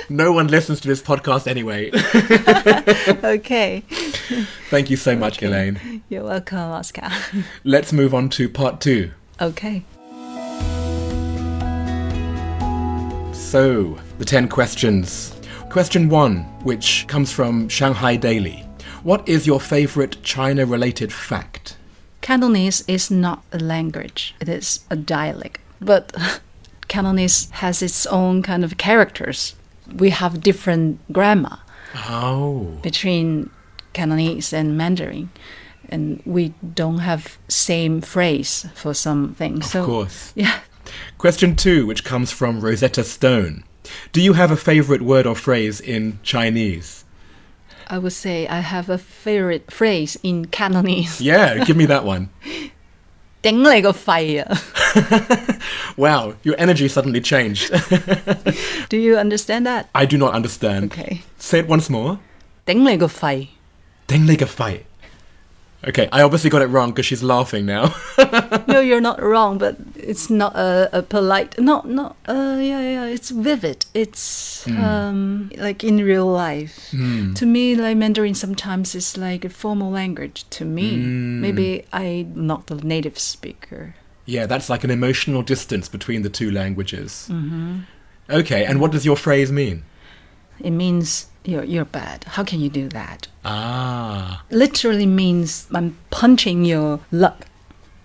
[0.09, 1.91] no one listens to this podcast anyway.
[3.25, 3.83] okay.
[4.71, 6.03] Thank you so much, Elaine.
[6.09, 7.11] You're welcome, Oscar.
[7.65, 9.11] Let's move on to part two.
[9.41, 9.85] okay.
[13.33, 15.33] So, the 10 questions.
[15.71, 18.65] Question one, which comes from Shanghai Daily.
[19.05, 21.77] What is your favorite China related fact?
[22.21, 25.61] Cantonese is not a language, it is a dialect.
[25.85, 26.13] But
[26.89, 29.55] Cantonese has its own kind of characters.
[29.95, 31.59] We have different grammar
[32.09, 32.79] Oh.
[32.83, 33.51] between
[33.93, 35.31] Cantonese and Mandarin.
[35.91, 39.67] And we don't have same phrase for some things.
[39.67, 40.33] Of so course.
[40.37, 40.61] yeah.
[41.19, 43.65] Question two, which comes from Rosetta Stone.
[44.13, 47.05] Do you have a favorite word or phrase in Chinese?
[47.87, 51.21] I would say I have a favorite phrase in Cantonese.
[51.21, 52.31] Yeah, give me that one.
[53.44, 54.58] 顶你个肺啊
[55.98, 57.70] Wow, your energy suddenly changed.
[58.90, 59.86] Do you understand that?
[59.94, 60.92] I do not understand.
[60.92, 61.22] Okay.
[61.38, 62.20] Say it once more.
[62.66, 63.50] 顶你个肺
[64.08, 64.86] Ding leg a fight.
[65.84, 67.94] Okay, I obviously got it wrong because she's laughing now.
[68.68, 69.76] no, you're not wrong, but
[70.07, 71.59] it's not a, a polite.
[71.59, 72.17] Not not.
[72.29, 73.05] Uh, yeah, yeah.
[73.07, 73.87] It's vivid.
[73.95, 76.91] It's um like in real life.
[77.39, 80.45] To me, like Mandarin sometimes is like a formal language.
[80.51, 83.95] To me, maybe I'm not the native speaker.
[84.27, 87.29] yeah, that's like an emotional distance between the two languages.
[87.31, 87.81] Mm-hmm.
[88.31, 89.83] Okay, and what does your phrase mean?
[90.61, 92.25] It means you're you're bad.
[92.25, 93.29] How can you do that?
[93.45, 97.37] Ah, Literally means I'm punching your lung.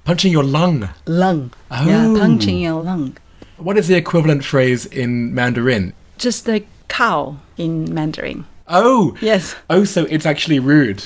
[0.10, 0.90] Punching your lung.
[1.06, 1.52] Lung.
[1.70, 2.18] Yeah, Oh.
[2.20, 3.16] punching your lung.
[3.58, 5.94] What is the equivalent phrase in Mandarin?
[6.18, 8.46] Just like cow in Mandarin.
[8.68, 9.56] Oh, Yes.
[9.70, 11.04] oh, so it's actually rude.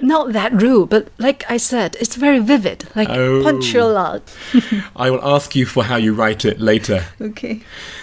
[0.00, 2.84] Not that rude, but like I said, it's very vivid.
[2.94, 3.42] Like Oh.
[3.42, 4.20] punch your lung.
[5.04, 7.04] I will ask you for how you write it later.
[7.20, 7.60] Okay.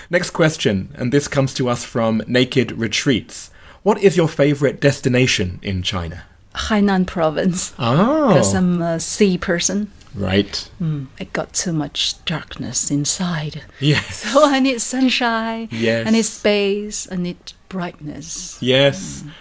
[0.09, 3.49] Next question, and this comes to us from Naked Retreats.
[3.83, 6.17] What is your favorite destination in China?
[6.69, 7.73] Hainan province.
[7.79, 7.95] Ah.
[7.97, 9.87] Oh, Because I'm a sea person.
[10.15, 10.69] Right.
[10.81, 13.63] Mm, I got too much darkness inside.
[13.79, 14.23] Yes.
[14.33, 15.69] So I need sunshine.
[15.71, 16.07] Yes.
[16.07, 17.07] I need space.
[17.11, 17.37] I need
[17.69, 18.57] brightness.
[18.61, 19.23] Yes.
[19.23, 19.31] Mm.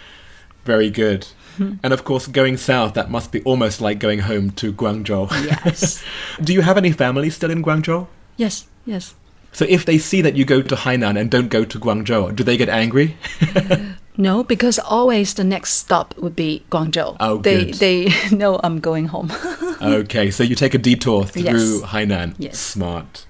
[0.65, 1.27] Very good.
[1.57, 1.73] Hmm.
[1.83, 5.29] And of course, going south, that must be almost like going home to Guangzhou.
[5.45, 6.03] Yes.
[6.43, 8.07] Do you have any family still in Guangzhou?
[8.37, 9.13] yes, yes.
[9.53, 12.43] So if they see that you go to Hainan and don't go to Guangzhou, do
[12.43, 13.15] they get angry?
[14.15, 17.17] No, because always the next stop would be Guangzhou.
[17.19, 17.73] Oh, they good.
[17.75, 19.31] they know I'm going home.
[19.81, 21.81] okay, so you take a detour through Yes.
[21.81, 22.35] Hainan.
[22.37, 22.59] Yes.
[22.59, 23.25] Smart.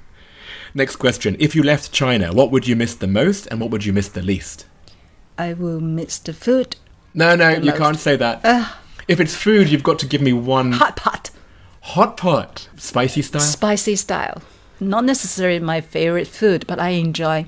[0.73, 1.37] Next question.
[1.39, 4.09] If you left China, what would you miss the most and what would you miss
[4.09, 4.65] the least?
[5.37, 6.75] I will miss the food.
[7.13, 7.77] No, no, you most.
[7.77, 8.41] can't say that.
[9.07, 11.29] if it's food, you've got to give me one Hot pot,
[11.81, 12.67] hot pot.
[12.75, 13.39] Spicy style?
[13.41, 14.41] spicy style.
[14.89, 17.45] Not necessarily my favorite food, but I enjoy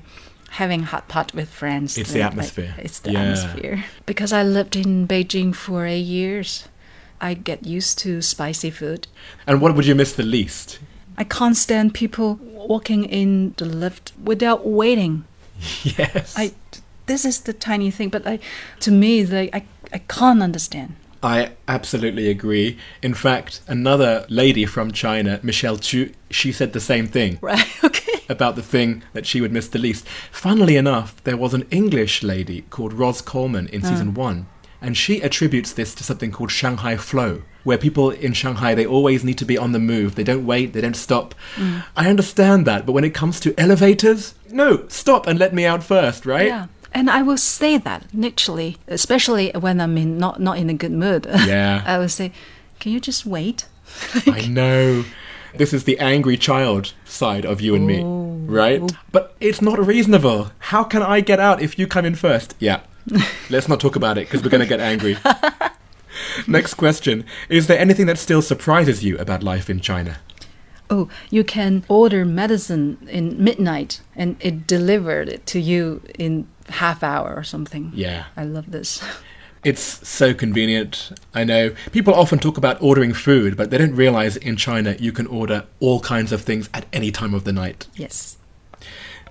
[0.50, 1.98] having hot pot with friends.
[1.98, 2.74] It's the Like, atmosphere.
[2.78, 3.22] it's the Yeah.
[3.22, 3.84] atmosphere.
[4.06, 6.68] Because I lived in Beijing for eight years,
[7.20, 9.06] I get used to spicy food.
[9.46, 10.78] and what would you miss the least?
[11.18, 15.24] I can't stand people walking in the lift without waiting.
[15.82, 16.34] yes.
[16.36, 16.52] I
[17.06, 18.38] this is the tiny thing, but I
[18.80, 20.94] to me like I I can't understand.
[21.22, 22.78] I absolutely agree.
[23.02, 27.66] In fact, another lady from China, Michelle Chu, she said the same thing Right?
[27.84, 28.20] Okay.
[28.28, 30.06] about the thing that she would miss the least.
[30.30, 33.88] Funnily enough, there was an English lady called Ros Coleman in ah.
[33.88, 34.46] season one,
[34.80, 39.24] and she attributes this to something called Shanghai Flow, where people in Shanghai they always
[39.24, 40.14] need to be on the move.
[40.14, 41.34] They don't wait, they don't stop.
[41.56, 41.84] Mm.
[41.96, 45.82] I understand that, but when it comes to elevators, no, stop and let me out
[45.82, 46.48] first, right?
[46.48, 46.66] Yeah.
[46.96, 50.92] And I will say that literally, especially when I'm in not not in a good
[50.92, 51.26] mood.
[51.46, 51.82] Yeah.
[51.84, 52.32] I will say,
[52.80, 53.66] "Can you just wait?"
[54.26, 55.04] I know.
[55.54, 58.02] This is the angry child side of you and me,
[58.50, 58.80] right?
[59.12, 60.52] But it's not reasonable.
[60.72, 62.54] How can I get out if you come in first?
[62.58, 62.80] Yeah.
[63.50, 65.18] Let's not talk about it because we're going to get angry.
[66.46, 67.24] Next question.
[67.48, 70.16] Is there anything that still surprises you about life in China?
[70.88, 77.02] Oh, you can order medicine in midnight and it delivered it to you in half
[77.02, 77.92] hour or something.
[77.94, 78.24] Yeah.
[78.36, 79.02] I love this.
[79.64, 81.10] It's so convenient.
[81.34, 81.74] I know.
[81.90, 85.64] People often talk about ordering food, but they don't realize in China you can order
[85.80, 87.88] all kinds of things at any time of the night.
[87.96, 88.36] Yes.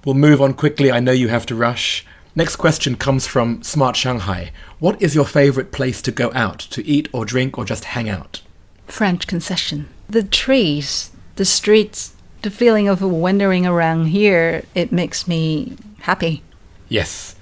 [0.04, 0.92] We'll move on quickly.
[0.92, 2.06] I know you have to rush.
[2.36, 4.52] Next question comes from Smart Shanghai.
[4.80, 8.10] What is your favorite place to go out to eat or drink or just hang
[8.10, 8.42] out?
[8.88, 9.88] French concession.
[10.10, 16.44] The trees, the streets, the feeling of wandering around here, it makes me happy.
[16.90, 17.36] Yes.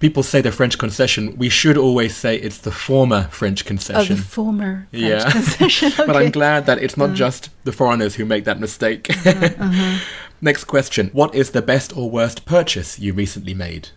[0.00, 1.36] People say the French concession.
[1.38, 4.16] We should always say it's the former French concession.
[4.16, 5.30] the former French yeah.
[5.30, 5.92] concession.
[5.96, 6.32] but I'm.
[6.32, 9.08] Glad that it's not just the foreigners who make that mistake.
[9.26, 9.98] Uh-huh,
[10.40, 11.10] Next question.
[11.12, 13.90] What is the best or worst purchase you recently made?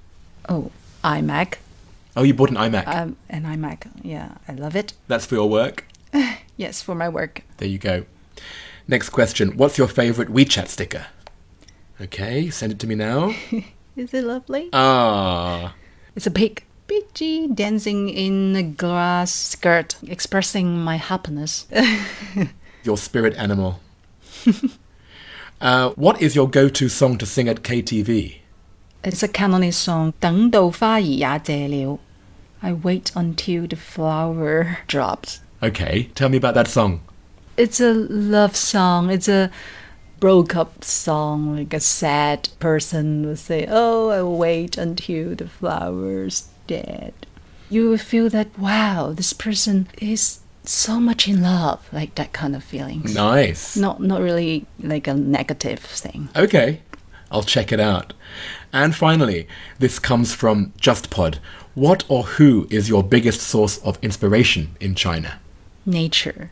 [0.47, 0.71] Oh,
[1.03, 1.55] iMac.
[2.15, 2.87] Oh, you bought an iMac.
[2.87, 3.87] Um, an iMac.
[4.03, 4.93] Yeah, I love it.
[5.07, 5.85] That's for your work?
[6.57, 7.41] Yes, for my work.
[7.57, 8.05] There you go.
[8.87, 9.57] Next question.
[9.57, 11.07] What's your favorite WeChat sticker?
[11.99, 13.33] Okay, send it to me now.
[13.96, 14.68] Is it lovely?
[14.72, 15.74] Ah,
[16.16, 16.64] It's a pig.
[16.88, 21.66] Pidgey dancing in a glass skirt, expressing my happiness.
[22.82, 23.78] your spirit animal.
[25.60, 28.36] uh, what is your go-to song to sing at KTV?
[29.04, 30.12] It's a Cantonese song.
[30.20, 31.98] 等到花儿也谢了
[32.60, 35.38] I wait until the flower drops.
[35.62, 37.00] Okay, tell me about that song.
[37.56, 39.10] It's a love song.
[39.10, 39.50] It's a
[40.25, 41.55] broke up song.
[41.55, 47.13] Like a sad person would say, "Oh, I will wait until the flowers dead."
[47.69, 52.55] You will feel that wow, this person is so much in love, like that kind
[52.55, 53.03] of feeling.
[53.13, 53.77] Nice.
[53.77, 56.29] Not not really like a negative thing.
[56.35, 56.81] Okay,
[57.29, 58.13] I'll check it out.
[58.73, 61.37] And finally, this comes from JustPod.
[61.75, 65.39] What or who is your biggest source of inspiration in China?
[65.85, 66.49] Nature.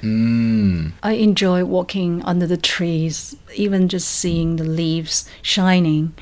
[0.00, 0.92] Mm.
[1.02, 6.14] I enjoy walking under the trees, even just seeing the leaves shining,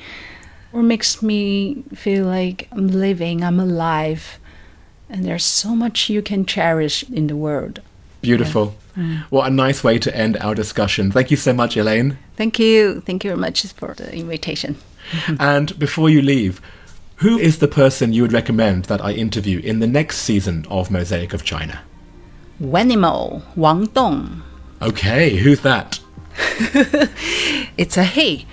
[0.73, 4.39] or makes me feel like I'm living, I'm alive,
[5.09, 7.81] and there's so much you can cherish in the world.
[8.21, 8.75] Beautiful.
[9.29, 11.11] What a nice way to end our discussion.
[11.11, 12.17] Thank you so much, Elaine.
[12.35, 13.01] Thank you.
[13.01, 14.77] Thank you very much for the invitation.
[15.39, 16.61] and before you leave,
[17.17, 20.91] who is the person you would recommend that I interview in the next season of
[20.91, 21.81] Mosaic of China?
[22.61, 24.43] Wanimal, Wang Dong.
[24.81, 25.99] Okay, who's that?
[27.77, 28.45] It's a he.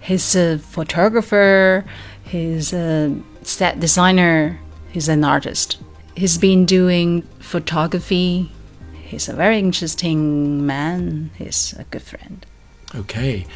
[0.00, 1.84] He's a photographer,
[2.24, 4.58] he's a set designer,
[4.90, 5.78] he's an artist.
[6.16, 8.50] He's been doing photography.
[8.92, 11.30] He's a very interesting man.
[11.36, 12.46] He's a good friend.
[12.94, 13.46] Okay.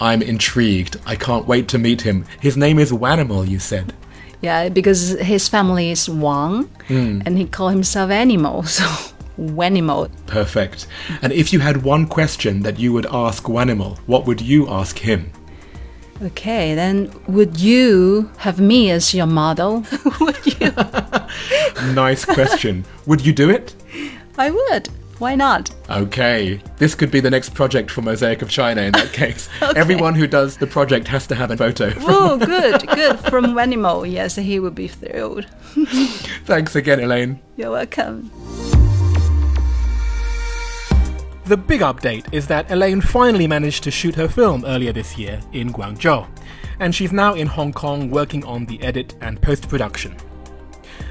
[0.00, 0.98] I'm intrigued.
[1.06, 2.26] I can't wait to meet him.
[2.40, 3.94] His name is Wanimal, you said.
[4.42, 7.22] Yeah, because his family is Wang hmm.
[7.24, 8.84] and he called himself Animal, so
[9.38, 10.10] Wanimal.
[10.26, 10.86] Perfect.
[11.22, 14.98] And if you had one question that you would ask Wanimal, what would you ask
[14.98, 15.30] him?
[16.22, 19.84] Okay, then would you have me as your model?
[20.20, 20.72] would you?
[21.94, 22.84] Nice question.
[23.04, 23.74] would you do it?
[24.38, 24.88] I would.
[25.18, 25.70] Why not?
[25.90, 26.60] Okay.
[26.78, 29.48] This could be the next project for Mosaic of China in that case.
[29.62, 29.78] Okay.
[29.80, 31.92] Everyone who does the project has to have a photo.
[32.00, 33.18] Oh, good, good.
[33.20, 34.10] From Wanimal.
[34.10, 35.46] Yes, he would be thrilled.
[36.44, 37.40] Thanks again, Elaine.
[37.56, 38.30] You're welcome.
[41.46, 45.40] The big update is that Elaine finally managed to shoot her film earlier this year
[45.52, 46.26] in Guangzhou,
[46.80, 50.16] and she's now in Hong Kong working on the edit and post production.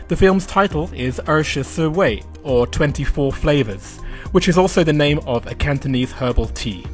[0.09, 3.99] The film's title is Er Shi Si Wei, or 24 Flavors,
[4.33, 6.85] which is also the name of a Cantonese herbal tea.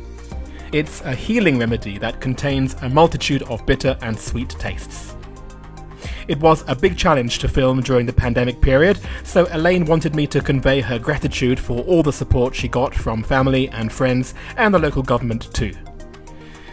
[0.71, 5.15] It's a healing remedy that contains a multitude of bitter and sweet tastes.
[6.27, 10.27] It was a big challenge to film during the pandemic period, so Elaine wanted me
[10.27, 14.73] to convey her gratitude for all the support she got from family and friends and
[14.73, 15.73] the local government too.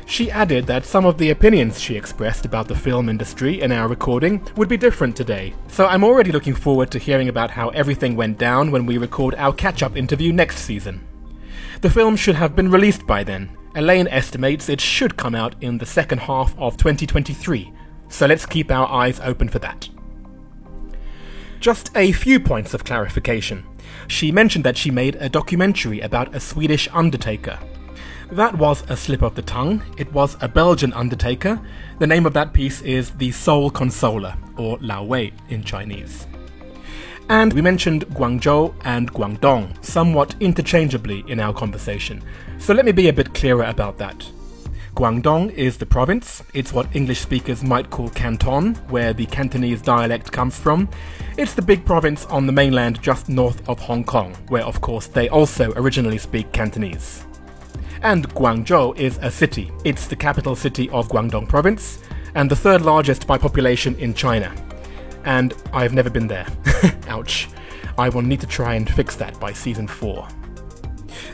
[0.06, 3.88] She added that some of the opinions she expressed about the film industry in our
[3.88, 8.16] recording would be different today, so I'm already looking forward to hearing about how everything
[8.16, 11.06] went down when we record our catch up interview next season.
[11.82, 13.50] The film should have been released by then.
[13.74, 17.72] Elaine estimates it should come out in the second half of 2023,
[18.08, 19.88] so let's keep our eyes open for that.
[21.60, 23.64] Just a few points of clarification.
[24.06, 27.58] She mentioned that she made a documentary about a Swedish undertaker.
[28.30, 29.82] That was a slip of the tongue.
[29.96, 31.60] It was a Belgian undertaker.
[31.98, 36.26] The name of that piece is The Soul Consoler, or Lao Wei in Chinese.
[37.30, 42.22] And we mentioned Guangzhou and Guangdong somewhat interchangeably in our conversation,
[42.58, 44.30] so let me be a bit clearer about that.
[44.98, 46.42] Guangdong is the province.
[46.54, 50.88] It's what English speakers might call Canton, where the Cantonese dialect comes from.
[51.36, 55.06] It's the big province on the mainland just north of Hong Kong, where of course
[55.06, 57.24] they also originally speak Cantonese.
[58.02, 59.70] And Guangzhou is a city.
[59.84, 62.00] It's the capital city of Guangdong province,
[62.34, 64.52] and the third largest by population in China.
[65.24, 66.48] And I've never been there.
[67.06, 67.46] Ouch.
[67.96, 70.26] I will need to try and fix that by season 4.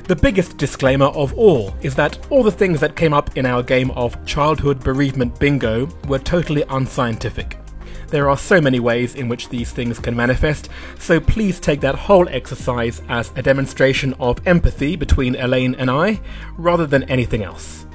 [0.05, 3.62] The biggest disclaimer of all is that all the things that came up in our
[3.62, 7.59] game of childhood bereavement bingo were totally unscientific.
[8.09, 10.68] There are so many ways in which these things can manifest,
[10.99, 16.20] so please take that whole exercise as a demonstration of empathy between Elaine and I,
[16.57, 17.87] rather than anything else.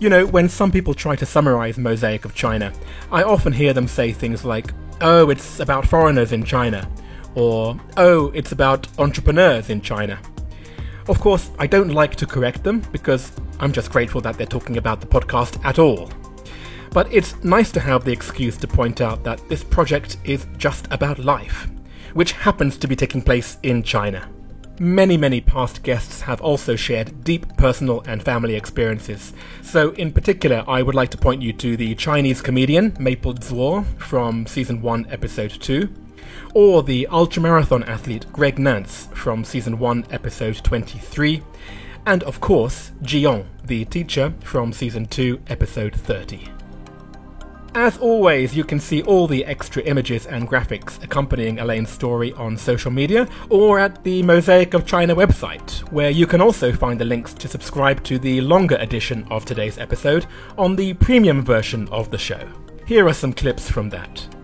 [0.00, 2.72] You know, when some people try to summarize Mosaic of China,
[3.10, 6.88] I often hear them say things like, oh, it's about foreigners in China,
[7.34, 10.18] or oh, it's about entrepreneurs in China.
[11.08, 14.76] Of course, I don't like to correct them because I'm just grateful that they're talking
[14.76, 16.10] about the podcast at all.
[16.90, 20.86] But it's nice to have the excuse to point out that this project is just
[20.90, 21.66] about life,
[22.12, 24.28] which happens to be taking place in China.
[24.80, 29.32] Many, many past guests have also shared deep personal and family experiences.
[29.62, 33.84] So, in particular, I would like to point you to the Chinese comedian Maple Zuo
[33.98, 35.88] from season 1, episode 2,
[36.54, 41.42] or the ultramarathon athlete Greg Nance from season 1, episode 23,
[42.06, 46.48] and of course, Jiong, the teacher from season 2, episode 30.
[47.74, 52.56] As always, you can see all the extra images and graphics accompanying Elaine's story on
[52.56, 57.04] social media or at the Mosaic of China website, where you can also find the
[57.04, 62.10] links to subscribe to the longer edition of today's episode on the premium version of
[62.10, 62.48] the show.
[62.86, 64.37] Here are some clips from that.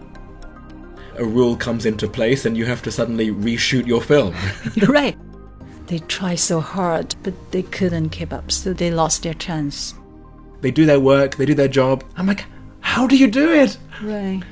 [1.19, 4.35] A rule comes into place and you have to suddenly reshoot your film.
[4.75, 5.17] You're right.
[5.87, 9.95] They tried so hard, but they couldn't keep up, so they lost their chance.
[10.63, 12.03] they do their work, they do their job.
[12.17, 12.47] I'm like,
[12.81, 13.77] how do you do it?
[14.03, 14.43] Right.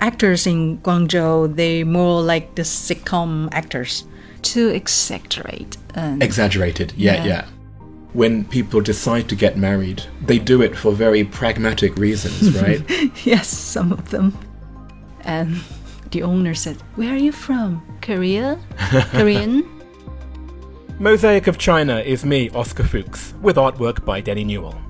[0.00, 4.04] Actors in Guangzhou, they more like the sitcom actors.
[4.42, 5.76] To exaggerate.
[5.94, 7.24] And Exaggerated, yeah, Yeah.
[7.26, 7.44] yeah.
[8.12, 12.82] When people decide to get married, they do it for very pragmatic reasons, right?
[13.26, 14.32] yes, some of them.
[15.24, 15.60] And
[16.10, 17.82] the owner said, Where are you from?
[18.00, 18.58] Korea?
[19.10, 19.68] Korean?
[20.98, 24.80] Mosaic of China is me, Oscar Fuchs, with artwork by Denny Newell.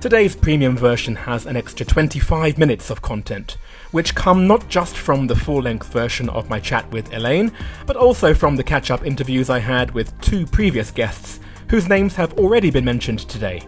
[0.00, 3.56] Today's premium version has an extra 25 minutes of content,
[3.92, 7.52] which come not just from the full length version of my chat with Elaine,
[7.86, 12.16] but also from the catch up interviews I had with two previous guests, whose names
[12.16, 13.66] have already been mentioned today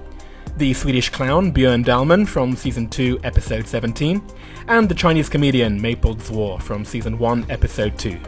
[0.57, 4.23] the Swedish clown Björn Dahlman from season 2, episode 17,
[4.69, 8.19] and the Chinese comedian Maple Zuo from season 1, episode 2.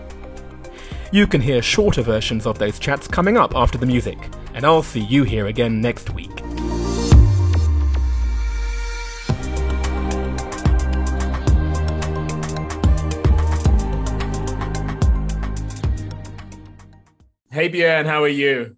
[1.12, 4.18] You can hear shorter versions of those chats coming up after the music,
[4.54, 6.30] and I'll see you here again next week.
[17.50, 18.76] Hey Björn, how are you?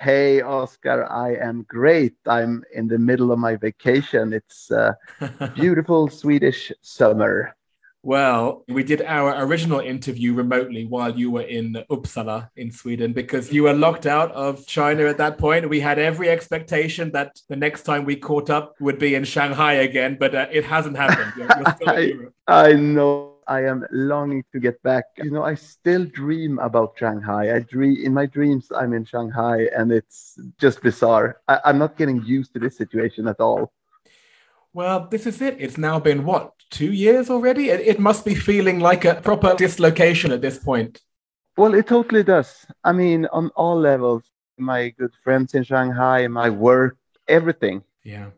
[0.00, 2.14] Hey, Oscar, I am great.
[2.24, 4.32] I'm in the middle of my vacation.
[4.32, 4.92] It's uh,
[5.56, 7.56] beautiful Swedish summer.
[8.04, 13.52] Well, we did our original interview remotely while you were in Uppsala in Sweden because
[13.52, 15.68] you were locked out of China at that point.
[15.68, 19.72] We had every expectation that the next time we caught up would be in Shanghai
[19.72, 21.32] again, but uh, it hasn't happened.
[21.36, 22.34] You're, you're still in Europe.
[22.46, 23.37] I know.
[23.48, 25.04] I am longing to get back.
[25.16, 27.56] You know, I still dream about Shanghai.
[27.56, 28.70] I dream in my dreams.
[28.74, 31.40] I'm in Shanghai, and it's just bizarre.
[31.48, 33.72] I, I'm not getting used to this situation at all.
[34.74, 35.56] Well, this is it.
[35.58, 37.70] It's now been what, two years already?
[37.70, 41.00] It, it must be feeling like a proper dislocation at this point.
[41.56, 42.66] Well, it totally does.
[42.84, 44.24] I mean, on all levels,
[44.58, 46.96] my good friends in Shanghai, my work,
[47.26, 47.82] everything.
[48.04, 48.30] Yeah.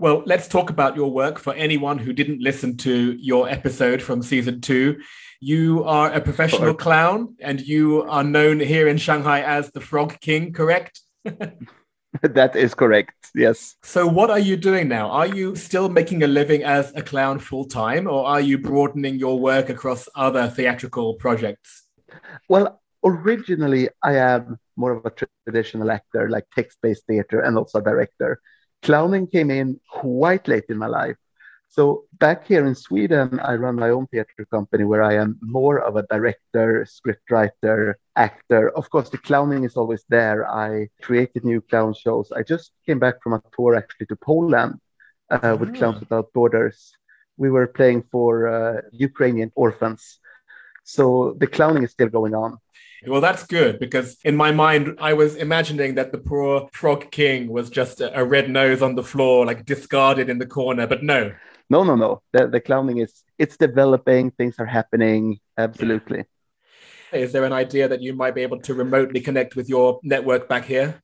[0.00, 4.22] Well, let's talk about your work for anyone who didn't listen to your episode from
[4.22, 4.98] season two.
[5.40, 6.74] You are a professional Sure.
[6.74, 11.00] clown and you are known here in Shanghai as the Frog King, correct?
[12.22, 13.12] that is correct.
[13.34, 13.76] Yes.
[13.82, 15.10] So, what are you doing now?
[15.10, 19.16] Are you still making a living as a clown full time, or are you broadening
[19.16, 21.82] your work across other theatrical projects?
[22.48, 25.12] Well, originally, I am more of a
[25.44, 28.40] traditional actor, like text based theater and also a director.
[28.82, 31.16] Clowning came in quite late in my life.
[31.68, 35.78] So, back here in Sweden, I run my own theater company where I am more
[35.78, 38.70] of a director, scriptwriter, actor.
[38.70, 40.50] Of course, the clowning is always there.
[40.50, 42.32] I created new clown shows.
[42.32, 44.80] I just came back from a tour actually to Poland
[45.30, 45.72] uh, with Ah.
[45.78, 46.92] Clowns Without Borders.
[47.36, 50.18] We were playing for uh, Ukrainian orphans.
[50.82, 52.58] So the clowning is still going on.
[53.06, 57.48] Well, that's good because in my mind, I was imagining that the poor Frog King
[57.48, 60.86] was just a, a red nose on the floor, like discarded in the corner.
[60.86, 61.32] But no,
[61.70, 62.20] No, no, no.
[62.32, 64.32] The, the clowning is it's developing.
[64.32, 65.38] Things are happening.
[65.56, 66.24] Absolutely.
[67.12, 70.48] is there an idea that you might be able to remotely connect with your network
[70.48, 71.00] back here?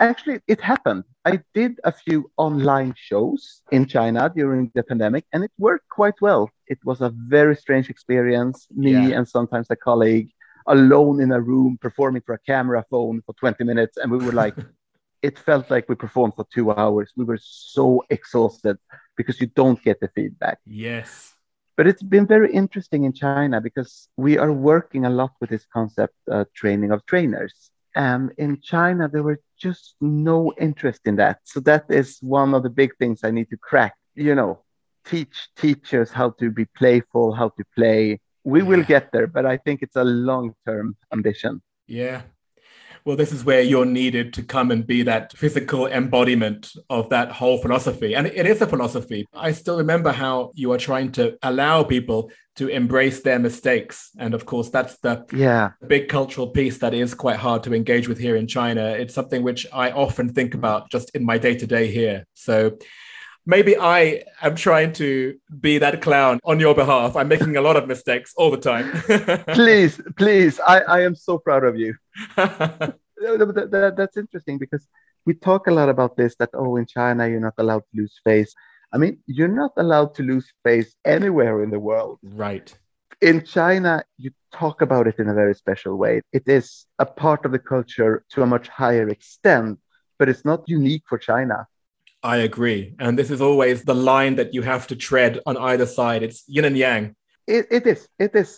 [0.00, 1.04] Actually, it happened.
[1.24, 6.18] I did a few online shows in China during the pandemic, and it worked quite
[6.22, 6.50] well.
[6.66, 8.66] It was a very strange experience.
[8.74, 9.16] Me Yeah.
[9.18, 10.30] and sometimes a colleague
[10.66, 14.32] alone in a room performing for a camera phone for 20 minutes, and we were
[14.32, 14.54] like,
[15.22, 17.12] it felt like we performed for two hours.
[17.16, 18.76] We were so exhausted
[19.16, 20.58] because you don't get the feedback.
[20.66, 21.34] Yes.
[21.76, 25.66] But it's been very interesting in China because we are working a lot with this
[25.72, 27.70] concept, uh, training of trainers.
[27.94, 31.40] And in China, there were just no interest in that.
[31.44, 33.94] So that is one of the big things I need to crack.
[34.14, 34.62] You know,
[35.04, 38.20] teach teachers how to be playful, how to play.
[38.46, 41.62] We will get there, but I think it's a long-term ambition.
[41.88, 42.22] Yeah.
[43.04, 47.32] Well, this is where you're needed to come and be that physical embodiment of that
[47.32, 48.14] whole philosophy.
[48.14, 49.26] And it is a philosophy.
[49.34, 54.10] I still remember how you are trying to allow people to embrace their mistakes.
[54.16, 55.70] And of course, that's the Yeah.
[55.86, 58.90] big cultural piece that is quite hard to engage with here in China.
[58.90, 62.26] It's something which I often think about just in my day to day here.
[62.34, 62.78] So
[63.46, 67.16] maybe I am trying to be that clown on your behalf.
[67.16, 68.90] I'm making a lot of mistakes all the time.
[69.54, 70.60] Please, please.
[70.60, 71.94] I, I am so proud of you.
[72.36, 72.98] that,
[73.70, 74.86] that- that's interesting because
[75.26, 78.14] we talk a lot about this that oh in china you're not allowed to lose
[78.24, 78.54] face
[78.92, 82.78] i mean you're not allowed to lose face anywhere in the world right.
[83.20, 87.44] in china you talk about it in a very special way it is a part
[87.44, 89.78] of the culture to a much higher extent
[90.18, 91.66] but it's not unique for china
[92.26, 92.94] I agree.
[92.98, 96.22] And this is always the line that you have to tread on either side.
[96.26, 97.14] It's yin and yang.
[97.46, 98.50] it, it is it is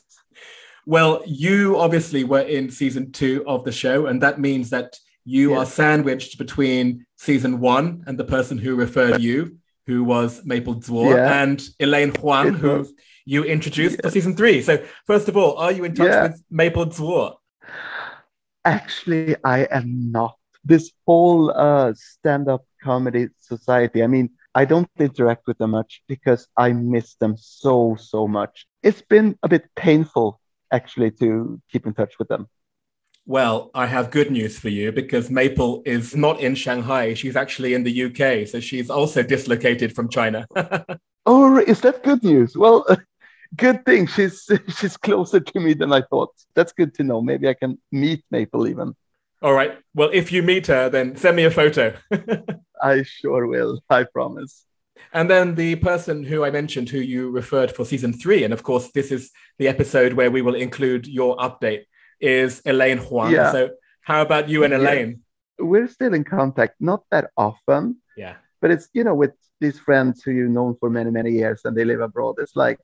[0.86, 4.88] Well, you obviously were in season two of the show, and that means that
[5.36, 5.58] you Yes.
[5.60, 6.84] are sandwiched between
[7.28, 9.38] season one and the person who referred you,
[9.88, 11.42] who was Maple Zuo, Yeah.
[11.42, 12.74] and Elaine Huang, who
[13.26, 14.58] you introduced for season three.
[14.68, 14.72] So,
[15.10, 16.22] first of all, are you in touch Yeah.
[16.26, 17.24] with Maple Zuo?
[18.64, 19.88] Actually, I am
[20.18, 20.34] not.
[20.64, 26.02] This whole uh, stand up comedy society, I mean, I don't interact with them much
[26.08, 28.66] because I miss them so, so much.
[28.82, 30.40] It's been a bit painful,
[30.72, 32.48] actually, to keep in touch with them.
[33.26, 37.12] Well, I have good news for you because Maple is not in Shanghai.
[37.14, 38.48] She's actually in the UK.
[38.48, 40.46] So, she's also dislocated from China.
[41.30, 42.56] Oh, is that good news?
[42.56, 42.86] Well,
[43.56, 44.48] good thing she's
[44.78, 46.30] she's closer to me than I thought.
[46.54, 47.20] That's good to know.
[47.20, 48.94] Maybe I can meet Maple even.
[49.42, 49.76] all right.
[49.94, 51.94] Well, if you meet her, then send me a photo.
[52.82, 53.80] I sure will.
[53.90, 54.64] I promise.
[55.12, 58.62] And then the person who I mentioned, who you referred for season three, and of
[58.62, 61.84] course, this is the episode where we will include your update,
[62.20, 63.32] is Elaine Huang.
[63.32, 63.52] Yeah.
[63.52, 63.70] So,
[64.02, 64.78] how about you and Yeah.
[64.80, 65.20] Elaine?
[65.58, 68.36] We're still in contact, not that often, Yeah.
[68.60, 71.76] but it's you know with these friends who you've known for many many years and
[71.76, 72.78] they live abroad it's like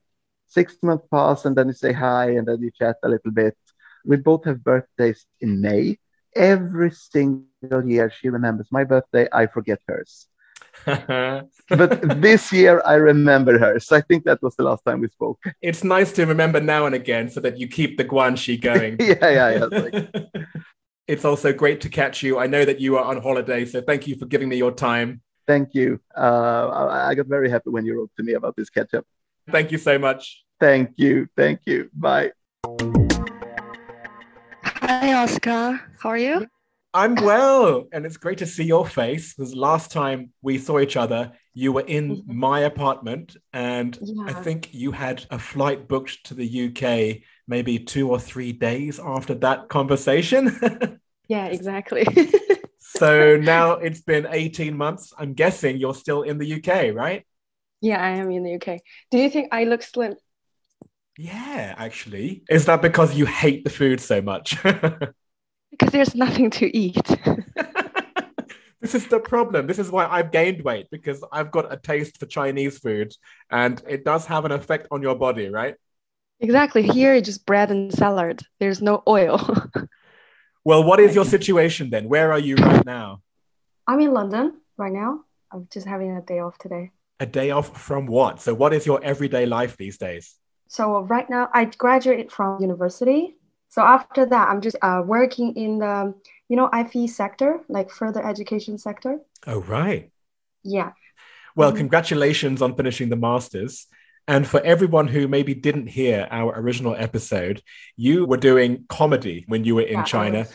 [0.47, 3.57] six months pass and then you say hi and then you chat a little bit
[4.05, 5.97] we both have birthdays in may
[6.35, 7.45] every single
[7.87, 10.29] year she remembers my birthday i forget hers
[10.87, 13.79] but this year I remember her.
[13.81, 15.43] So I think that was the last time we spoke.
[15.62, 18.97] It's nice to remember now and again so that you keep the guanxi going.
[19.01, 19.65] yeah, yeah, yeah.
[19.65, 20.11] Like...
[21.09, 22.39] it's also great to catch you.
[22.39, 25.23] I know that you are on holiday, so thank you for giving me your time.
[25.47, 26.01] Thank you.
[26.17, 29.07] Uh, I got very happy when you wrote to me about this catch up.
[29.51, 30.45] Thank you so much.
[30.59, 31.29] Thank you.
[31.37, 31.91] Thank you.
[31.93, 32.33] Bye.
[34.65, 35.81] Hi, Oscar.
[36.01, 36.47] How are you?
[36.95, 39.35] I'm well, and it's great to see your face.
[39.35, 42.39] Because last time we saw each other, you were in mm-hmm.
[42.39, 44.25] my apartment, and yeah.
[44.27, 48.99] I think you had a flight booked to the UK maybe two or three days
[48.99, 51.01] after that conversation.
[51.29, 52.07] yeah, exactly.
[52.79, 55.13] so now it's been 18 months.
[55.19, 57.27] I'm guessing you're still in the UK, right?
[57.81, 58.81] Yeah, I am in the UK.
[59.11, 60.15] Do you think I look slim?
[61.19, 62.45] Yeah, actually.
[62.49, 64.57] Is that because you hate the food so much?
[65.79, 67.05] because there's nothing to eat.
[68.81, 69.66] this is the problem.
[69.66, 73.12] This is why I've gained weight because I've got a taste for Chinese food
[73.51, 75.75] and it does have an effect on your body, right?
[76.41, 76.83] Exactly.
[76.83, 78.43] Here, it's just bread and salad.
[78.61, 79.39] There's no oil.
[80.64, 82.09] well, what is your situation then?
[82.09, 83.22] Where are you right now?
[83.87, 85.25] I'm in London right now.
[85.53, 86.91] I'm just having a day off today.
[87.20, 88.41] A day off from what?
[88.41, 90.35] So, what is your everyday life these days?
[90.66, 93.37] So, right now, I graduated from university
[93.75, 96.14] so after that, I'm just uh, working in the,
[96.49, 99.18] you know, IFE sector, like further education sector.
[99.49, 100.12] Oh, right.
[100.62, 100.93] Yeah.
[101.57, 101.79] Well, mm-hmm.
[101.79, 103.89] congratulations on finishing the master's.
[104.29, 107.62] And for everyone who maybe didn't hear our original episode,
[107.97, 110.47] you were doing comedy when you were in yeah, China,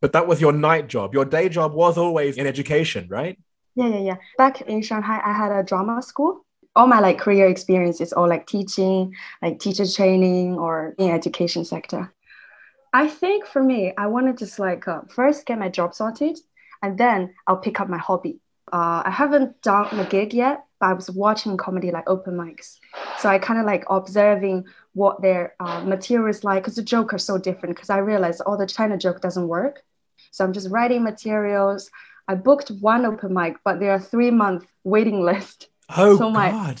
[0.00, 1.12] but that was your night job.
[1.12, 3.36] Your day job was always in education, right?
[3.74, 4.16] Yeah, yeah, yeah.
[4.38, 6.46] Back in Shanghai, I had a drama school.
[6.76, 9.12] All my like career experience is all like teaching,
[9.42, 12.14] like teacher training or in education sector.
[12.92, 16.38] I think for me, I want to just like uh, first get my job sorted,
[16.82, 18.40] and then I'll pick up my hobby.
[18.72, 22.78] Uh, I haven't done a gig yet, but I was watching comedy like open mics,
[23.18, 24.64] so I kind of like observing
[24.94, 27.76] what their uh, material is like because the joke are so different.
[27.76, 29.82] Because I realized all the China joke doesn't work,
[30.32, 31.90] so I'm just writing materials.
[32.26, 35.68] I booked one open mic, but there are three month waiting list.
[35.96, 36.80] Oh so my, God!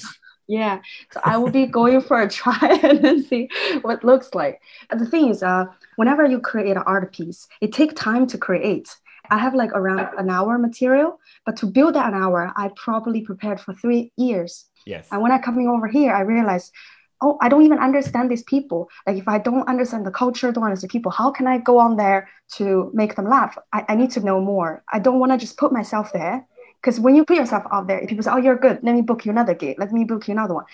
[0.50, 0.80] Yeah,
[1.12, 3.48] so I will be going for a try and then see
[3.82, 4.60] what it looks like.
[4.90, 8.88] The thing is, uh, whenever you create an art piece, it takes time to create.
[9.30, 13.20] I have like around an hour material, but to build that an hour, I probably
[13.20, 14.64] prepared for three years.
[14.86, 15.06] Yes.
[15.12, 16.72] And when I coming over here, I realized,
[17.20, 18.88] oh, I don't even understand these people.
[19.06, 21.96] Like if I don't understand the culture, don't understand people, how can I go on
[21.96, 23.56] there to make them laugh?
[23.72, 24.82] I, I need to know more.
[24.92, 26.44] I don't want to just put myself there
[26.80, 28.80] because when you put yourself out there, people say, "Oh, you're good.
[28.82, 29.78] Let me book you another gig.
[29.78, 30.64] Let me book you another one."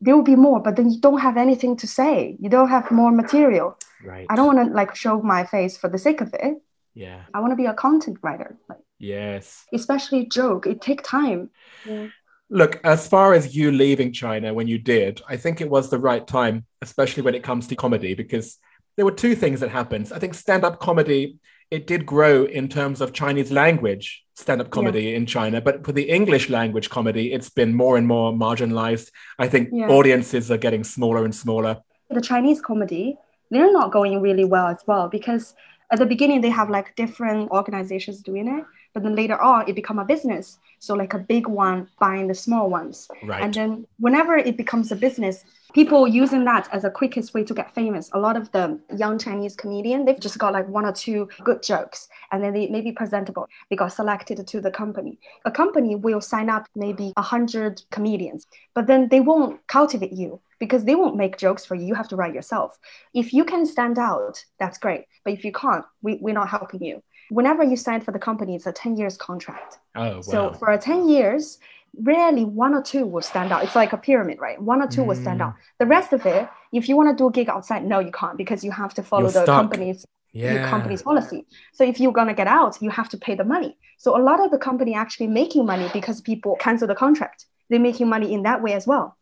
[0.00, 2.36] There will be more, but then you don't have anything to say.
[2.40, 3.78] You don't have more material.
[4.04, 4.26] Right.
[4.28, 6.60] I don't want to like show my face for the sake of it.
[6.94, 7.22] Yeah.
[7.32, 8.56] I want to be a content writer.
[8.68, 9.64] Like, yes.
[9.72, 10.66] Especially joke.
[10.66, 11.50] It take time.
[11.86, 12.08] Yeah.
[12.50, 15.98] Look, as far as you leaving China when you did, I think it was the
[15.98, 18.58] right time, especially when it comes to comedy, because
[18.96, 20.12] there were two things that happened.
[20.14, 21.38] I think stand-up comedy
[21.70, 25.16] it did grow in terms of Chinese language stand-up comedy yeah.
[25.16, 29.10] in China, but for the English language comedy, it's been more and more marginalized.
[29.38, 29.88] I think yeah.
[29.88, 31.82] audiences are getting smaller and smaller.
[32.10, 33.16] The Chinese comedy,
[33.50, 35.54] they're not going really well as well because
[35.90, 38.64] at the beginning they have like different organizations doing it,
[38.94, 40.58] but then later on it become a business.
[40.78, 43.08] So like a big one buying the small ones.
[43.22, 43.42] Right.
[43.42, 47.54] And then whenever it becomes a business, people using that as a quickest way to
[47.54, 48.10] get famous.
[48.12, 51.62] A lot of the young Chinese comedian, they've just got like one or two good
[51.62, 53.48] jokes and then they may be presentable.
[53.70, 55.18] They got selected to the company.
[55.44, 60.40] A company will sign up maybe a hundred comedians, but then they won't cultivate you
[60.58, 61.86] because they won't make jokes for you.
[61.86, 62.78] You have to write yourself.
[63.14, 65.06] If you can stand out, that's great.
[65.24, 67.02] But if you can't, we, we're not helping you.
[67.30, 69.78] Whenever you sign for the company, it's a 10 years contract.
[69.96, 70.20] Oh, wow.
[70.20, 71.58] So for 10 years,
[72.00, 73.64] rarely one or two will stand out.
[73.64, 74.60] It's like a pyramid, right?
[74.60, 75.06] One or two mm.
[75.06, 75.46] will stand mm.
[75.46, 75.54] out.
[75.78, 78.36] The rest of it, if you want to do a gig outside, no, you can't
[78.38, 79.60] because you have to follow You're the stuck.
[79.62, 80.68] company's yeah.
[80.70, 81.46] company's policy.
[81.72, 83.76] So if you're gonna get out, you have to pay the money.
[83.98, 87.46] So a lot of the company actually making money because people cancel the contract.
[87.68, 89.16] They're making money in that way as well.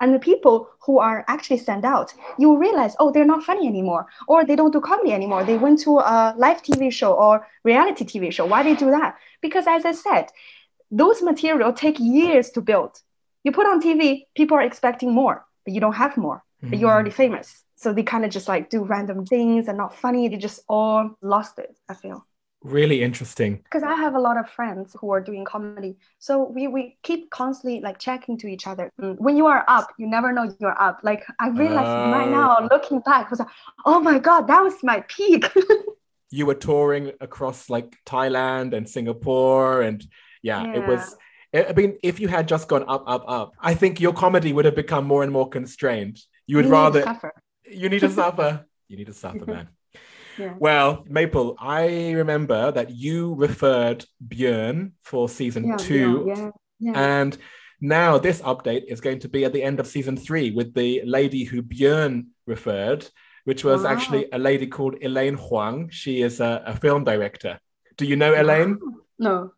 [0.00, 4.06] And the people who are actually stand out, you realize, oh, they're not funny anymore,
[4.26, 5.44] or they don't do comedy anymore.
[5.44, 8.44] They went to a live TV show or reality TV show.
[8.46, 9.16] Why they do that?
[9.40, 10.26] Because as I said,
[10.92, 13.00] those material take years to build.
[13.42, 16.44] You put on TV, people are expecting more, but you don't have more.
[16.62, 16.70] Mm-hmm.
[16.70, 17.14] But you're already mm.
[17.14, 17.64] famous.
[17.74, 20.28] So they kind of just like do random things and not funny.
[20.28, 22.24] They just all lost it, I feel.
[22.62, 23.56] Really interesting.
[23.56, 25.96] Because I have a lot of friends who are doing comedy.
[26.20, 28.92] So we, we keep constantly like checking to each other.
[29.00, 31.00] Mm, when you are up, you never know you're up.
[31.02, 32.16] Like I realized uh...
[32.16, 33.48] right now, looking back, was like,
[33.84, 35.50] oh my God, that was my peak.
[36.30, 40.06] you were touring across like Thailand and Singapore and
[40.42, 41.16] yeah, yeah, it was
[41.54, 44.64] I mean, if you had just gone up, up, up, I think your comedy would
[44.64, 46.18] have become more and more constrained.
[46.46, 47.32] You would you rather suffer.
[47.70, 48.66] you need to suffer.
[48.88, 49.68] You need to suffer, man.
[50.38, 50.54] Yeah.
[50.58, 57.36] Well, Maple, I remember that you referred Björn for season Yeah, two, yeah, and
[57.82, 61.02] now this update is going to be at the end of season three with the
[61.04, 63.06] lady who Björn referred,
[63.44, 63.90] which was Wow.
[63.90, 65.90] actually a lady called Elaine Huang.
[65.90, 67.58] She is a, a film director.
[67.98, 68.78] Do you know Elaine?
[69.18, 69.52] No,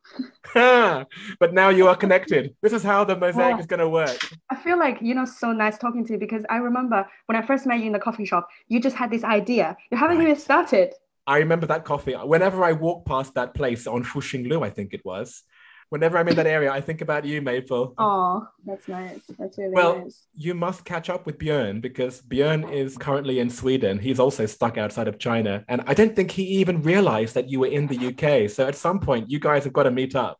[0.54, 2.54] but now you are connected.
[2.62, 3.60] This is how the mosaic Yeah.
[3.60, 4.18] is going to work.
[4.50, 7.42] I feel like you know so nice talking to you because I remember when I
[7.42, 9.76] first met you in the coffee shop, you just had this idea.
[9.90, 10.92] You haven't even started.
[11.26, 12.12] I remember that coffee.
[12.12, 15.42] Whenever I walk past that place on Fuxinglu, I think it was.
[15.94, 17.94] Whenever I'm in that area, I think about you, Maple.
[17.98, 19.20] Oh, that's nice.
[19.38, 20.26] That's really Well, nice.
[20.34, 24.00] you must catch up with Björn because Björn is currently in Sweden.
[24.00, 25.64] He's also stuck outside of China.
[25.68, 28.50] And I don't think he even realized that you were in the UK.
[28.50, 30.36] So at some point, you guys have got to meet up.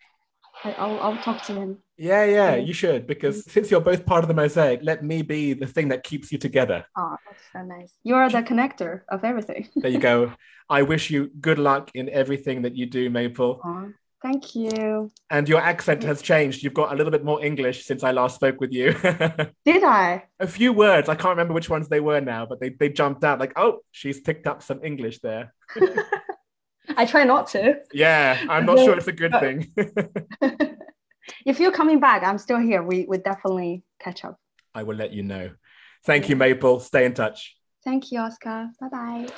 [0.65, 1.79] I'll, I'll talk to him.
[1.97, 3.07] Yeah, yeah, you should.
[3.07, 3.51] Because mm.
[3.53, 6.39] since you're both part of the mosaic, let me be the thing that keeps you
[6.39, 6.85] together.
[6.97, 7.93] Oh, that's so nice.
[8.03, 9.69] You are the connector of everything.
[9.77, 10.33] There you go.
[10.69, 13.61] I wish you good luck in everything that you do, Maple.
[14.25, 15.13] Thank you.
[15.31, 16.63] And your accent has changed.
[16.63, 18.93] You've got a little bit more English since I last spoke with you.
[19.65, 20.25] Did I?
[20.41, 21.09] a few words.
[21.09, 23.81] I can't remember which ones they were now, but they, they jumped out like, oh,
[23.93, 25.55] she's picked up some English there.
[26.97, 27.77] I try not to.
[27.93, 29.73] Yeah, I'm not sure it's a good thing.
[31.47, 32.83] if you're coming back, I'm still here.
[32.83, 34.39] We we definitely catch up.
[34.75, 35.51] I will let you know.
[36.05, 36.81] Thank you, Maple.
[36.81, 37.57] Stay in touch.
[37.85, 38.69] Thank you, Oscar.
[38.81, 39.29] Bye bye.